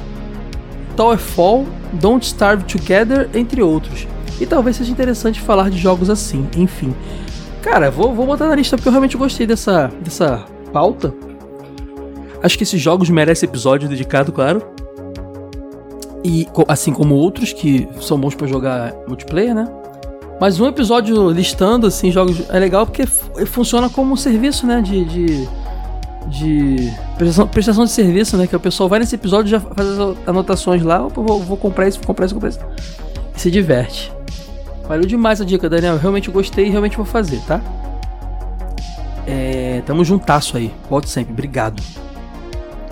[0.97, 4.07] Towerfall, Don't Starve Together, entre outros.
[4.41, 6.95] E talvez seja interessante falar de jogos assim, enfim.
[7.61, 11.13] Cara, vou, vou botar na lista porque eu realmente gostei dessa, dessa pauta.
[12.43, 14.63] Acho que esses jogos merecem episódio dedicado, claro.
[16.25, 19.69] E assim como outros que são bons para jogar multiplayer, né?
[20.41, 23.05] Mas um episódio listando assim jogos é legal porque
[23.45, 24.81] funciona como um serviço, né?
[24.81, 25.49] De, de
[26.29, 26.93] de
[27.51, 28.47] prestação, de serviço, né?
[28.47, 31.89] Que o pessoal vai nesse episódio já faz as anotações lá, opa, vou, vou comprar
[31.89, 32.85] isso, vou comprar isso, vou comprar isso.
[33.35, 34.13] E se diverte.
[34.87, 35.95] Valeu demais a dica, Daniel.
[35.95, 37.61] Eu realmente gostei e realmente vou fazer, tá?
[39.27, 40.73] É, tamo juntasso aí.
[40.89, 41.33] Volte sempre.
[41.33, 41.83] Obrigado.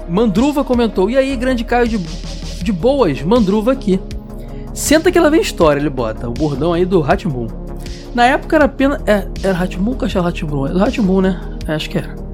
[0.07, 1.09] Mandruva comentou.
[1.11, 3.23] E aí, grande Caio de, de boas?
[3.23, 3.99] Mandruva aqui.
[4.75, 6.29] Senta que ela vem história, ele bota.
[6.29, 7.49] O bordão aí do Hatboom.
[8.15, 9.01] Na época era apenas.
[9.07, 10.67] É, era Hatboom ou Cachorro Hatboom?
[10.67, 11.41] Era Hatboom, né?
[11.67, 12.26] É, acho que era.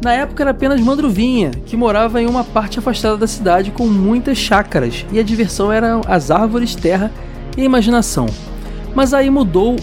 [0.00, 4.38] Na época era apenas Mandruvinha, que morava em uma parte afastada da cidade com muitas
[4.38, 7.10] chácaras, e a diversão era as árvores, terra
[7.56, 8.26] e imaginação.
[8.94, 9.74] Mas aí mudou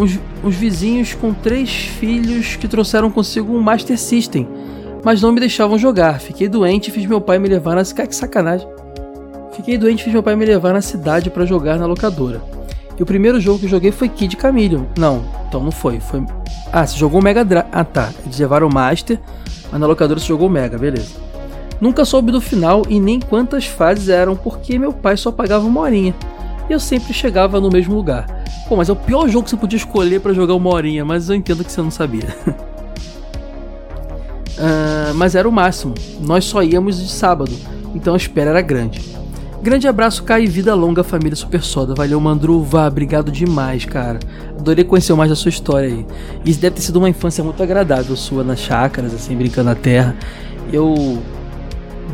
[0.00, 4.48] os, os vizinhos com três filhos que trouxeram consigo um Master System,
[5.04, 6.20] mas não me deixavam jogar.
[6.20, 8.08] Fiquei doente e fiz meu pai me levar na cidade.
[8.08, 8.66] Que sacanagem.
[9.52, 12.42] Fiquei doente e fiz meu pai me levar na cidade para jogar na locadora.
[12.98, 14.84] E o primeiro jogo que joguei foi Kid Chameleon.
[14.98, 16.00] Não, então não foi.
[16.00, 16.24] Foi
[16.72, 17.66] ah, você jogou o Mega Drive.
[17.70, 18.10] Ah, tá.
[18.24, 19.20] Eles levaram o Master,
[19.70, 21.12] mas na locadora você jogou o Mega, beleza.
[21.80, 25.80] Nunca soube do final e nem quantas fases eram, porque meu pai só pagava uma
[25.80, 26.14] horinha.
[26.68, 28.26] E eu sempre chegava no mesmo lugar.
[28.68, 31.28] Pô, mas é o pior jogo que você podia escolher para jogar uma horinha, mas
[31.28, 32.34] eu entendo que você não sabia.
[34.58, 35.94] uh, mas era o máximo.
[36.20, 37.52] Nós só íamos de sábado,
[37.94, 39.02] então a espera era grande.
[39.64, 41.94] Grande abraço, Caio, e vida longa, família Super Soda.
[41.94, 44.18] Valeu, Mandruva, obrigado demais, cara.
[44.58, 46.06] Adorei conhecer mais da sua história aí.
[46.44, 50.14] Isso deve ter sido uma infância muito agradável sua nas chácaras, assim, brincando na terra.
[50.70, 51.18] Eu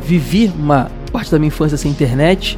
[0.00, 2.56] vivi uma parte da minha infância sem internet,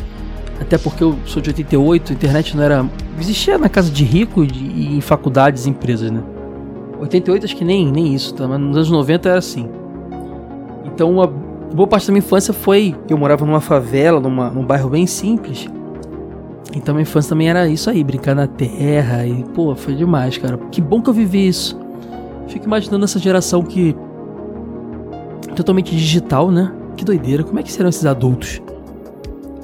[0.61, 2.87] Até porque eu sou de 88, a internet não era.
[3.19, 6.23] Existia na casa de rico e em faculdades empresas, né?
[7.01, 8.47] 88 acho que nem, nem isso, tá?
[8.47, 9.71] mas nos anos 90 era assim.
[10.85, 11.33] Então, uma
[11.75, 12.95] boa parte da minha infância foi.
[13.09, 15.69] Eu morava numa favela, numa, num bairro bem simples.
[16.75, 19.27] Então, minha infância também era isso aí, brincar na terra.
[19.27, 20.59] E, pô, foi demais, cara.
[20.71, 21.79] Que bom que eu vivi isso.
[22.49, 23.95] Fico imaginando essa geração que.
[25.55, 26.73] totalmente digital, né?
[26.97, 27.45] Que doideira.
[27.45, 28.61] Como é que serão esses adultos?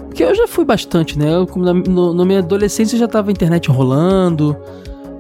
[0.07, 1.35] Porque eu já fui bastante, né?
[1.35, 4.57] Eu, na, no, na minha adolescência já tava a internet rolando.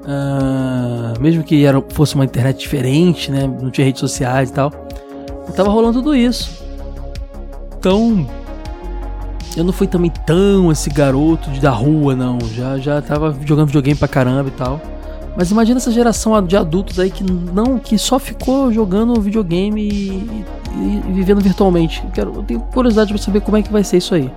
[0.05, 3.47] Uh, mesmo que era, fosse uma internet diferente, né?
[3.47, 4.70] Não tinha redes sociais e tal.
[5.55, 6.58] Tava rolando tudo isso.
[7.79, 8.26] Então.
[9.57, 12.39] Eu não fui também tão esse garoto da rua, não.
[12.55, 14.81] Já, já tava jogando videogame pra caramba e tal.
[15.37, 20.09] Mas imagina essa geração de adultos aí que não, que só ficou jogando videogame e,
[20.74, 22.03] e, e vivendo virtualmente.
[22.05, 24.31] Eu, quero, eu tenho curiosidade pra saber como é que vai ser isso aí.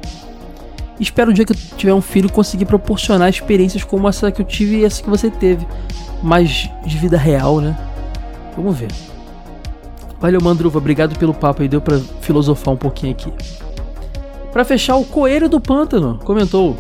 [1.00, 4.46] Espero o dia que eu tiver um filho conseguir proporcionar experiências como essa que eu
[4.46, 5.68] tive e essa que você teve,
[6.22, 7.76] mais de vida real, né?
[8.56, 9.11] Vamos ver.
[10.22, 13.34] Valeu, Mandruva, obrigado pelo papo aí, deu para filosofar um pouquinho aqui.
[14.54, 16.78] Para fechar, o Coelho do Pântano comentou: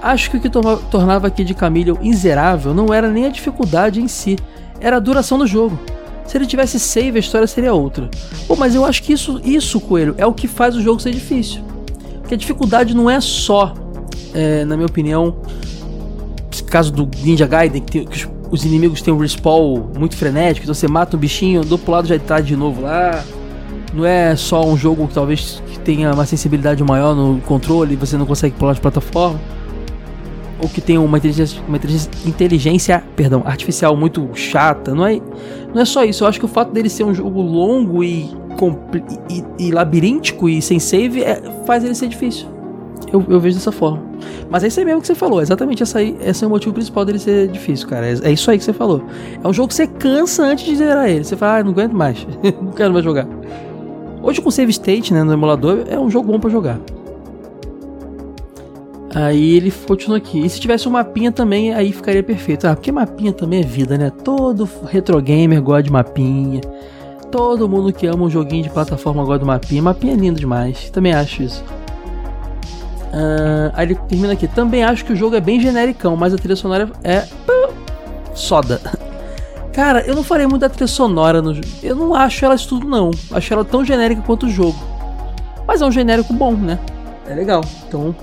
[0.00, 4.06] Acho que o que tornava aqui de Camillion inzerável não era nem a dificuldade em
[4.06, 4.38] si,
[4.80, 5.76] era a duração do jogo.
[6.24, 8.08] Se ele tivesse save, a história seria outra.
[8.46, 11.10] Pô, mas eu acho que isso, isso, Coelho, é o que faz o jogo ser
[11.10, 11.62] difícil.
[12.20, 13.74] Porque a dificuldade não é só,
[14.32, 15.36] é, na minha opinião,
[16.70, 20.64] caso do Ninja Gaiden, que, tem, que os, os, inimigos têm um respawn muito frenético,
[20.64, 23.24] então você mata um bichinho, do outro lado já tá de novo lá.
[23.92, 28.16] Não é só um jogo que talvez tenha uma sensibilidade maior no controle e você
[28.16, 29.40] não consegue pular de plataforma.
[30.60, 31.78] Ou que tenha uma inteligência, uma
[32.26, 34.94] inteligência perdão, artificial muito chata.
[34.94, 35.20] Não é,
[35.72, 36.24] não é só isso.
[36.24, 38.30] Eu acho que o fato dele ser um jogo longo e
[39.28, 42.53] e, e, labiríntico e sem save é, faz ele ser difícil.
[43.14, 44.02] Eu, eu, vejo dessa forma.
[44.50, 45.40] Mas é isso aí mesmo que você falou.
[45.40, 48.04] Exatamente essa aí, esse é o motivo principal dele ser difícil, cara.
[48.08, 49.04] É, é, isso aí que você falou.
[49.40, 51.22] É um jogo que você cansa antes de zerar ele.
[51.22, 52.26] Você fala, ah, não aguento mais.
[52.60, 53.28] não quero mais jogar.
[54.20, 56.80] Hoje com save state, né, no emulador, é um jogo bom para jogar.
[59.14, 60.44] Aí ele continua aqui.
[60.44, 62.66] E se tivesse um mapinha também, aí ficaria perfeito.
[62.66, 64.10] Ah, porque mapinha também é vida, né?
[64.10, 66.62] Todo retro gamer gosta de mapinha.
[67.30, 69.80] Todo mundo que ama um joguinho de plataforma gosta do mapinha.
[69.80, 70.90] Mapinha é lindo demais.
[70.90, 71.64] Também acho isso.
[73.14, 74.48] Uh, aí ele termina aqui.
[74.48, 77.24] Também acho que o jogo é bem genericão, mas a trilha sonora é.
[78.34, 78.80] Soda.
[79.72, 81.60] Cara, eu não falei muito da trilha sonora no.
[81.80, 83.12] Eu não acho ela isso tudo, não.
[83.30, 84.76] Acho ela tão genérica quanto o jogo.
[85.66, 86.78] Mas é um genérico bom, né?
[87.28, 87.62] É legal.
[87.86, 88.14] Então,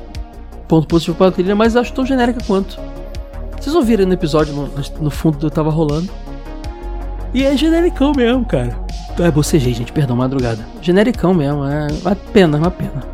[0.67, 2.77] ponto positivo para a trilha, mas acho tão genérica quanto.
[3.59, 4.69] Vocês ouviram no episódio, no,
[4.99, 6.09] no fundo eu tava rolando.
[7.33, 8.77] E é genericão mesmo, cara.
[9.19, 10.65] É, bocejei, gente, perdão, madrugada.
[10.81, 13.10] Genericão mesmo, é uma pena, uma pena.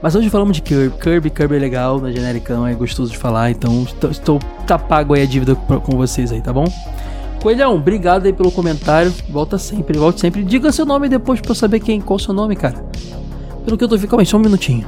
[0.00, 0.96] Mas hoje falamos de Kirby.
[0.98, 2.12] Kirby, Kirby é legal, né?
[2.12, 6.40] Genericão, é gostoso de falar, então estou, tá pago aí a dívida com vocês aí,
[6.40, 6.66] tá bom?
[7.42, 9.12] Coelhão, obrigado aí pelo comentário.
[9.28, 10.42] Volta sempre, volte sempre.
[10.42, 12.84] Diga seu nome depois pra eu saber quem, qual é seu nome, cara.
[13.64, 14.86] Pelo que eu tô aí, só um minutinho.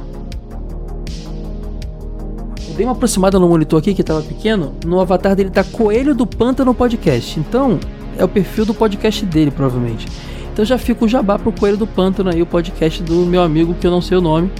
[2.69, 4.73] Eu dei uma aproximada no monitor aqui que tava pequeno.
[4.85, 7.39] No avatar dele tá Coelho do Pântano Podcast.
[7.39, 7.79] Então,
[8.17, 10.07] é o perfil do podcast dele, provavelmente.
[10.51, 13.73] Então já fica o jabá pro Coelho do Pântano aí, o podcast do meu amigo
[13.73, 14.51] que eu não sei o nome.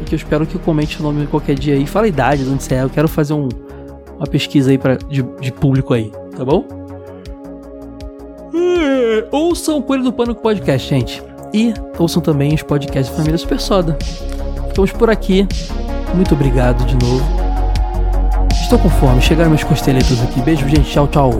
[0.00, 1.86] E que eu espero que eu comente o nome qualquer dia aí.
[1.86, 2.82] Fala a idade, de onde você é.
[2.82, 3.48] Eu quero fazer um,
[4.16, 6.64] uma pesquisa aí pra, de, de público aí, tá bom?
[9.30, 11.22] Ouçam o Coelho do Pântano podcast, gente.
[11.52, 13.96] E ouçam também os podcasts da Família Super Soda.
[14.68, 15.46] Ficamos por aqui.
[16.14, 17.24] Muito obrigado de novo.
[18.52, 19.22] Estou com fome.
[19.22, 20.40] Chegaram meus costeletos aqui.
[20.40, 20.90] Beijo, gente.
[20.90, 21.30] Tchau, tchau.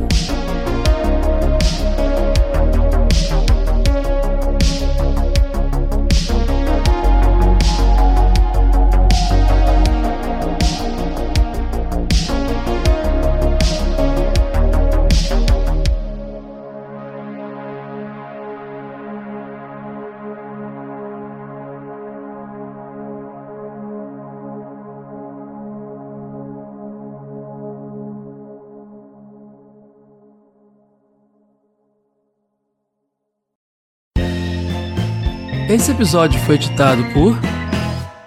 [35.76, 37.38] Esse episódio foi editado por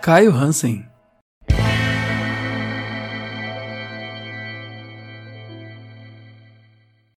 [0.04, 0.89] Caio Hansen.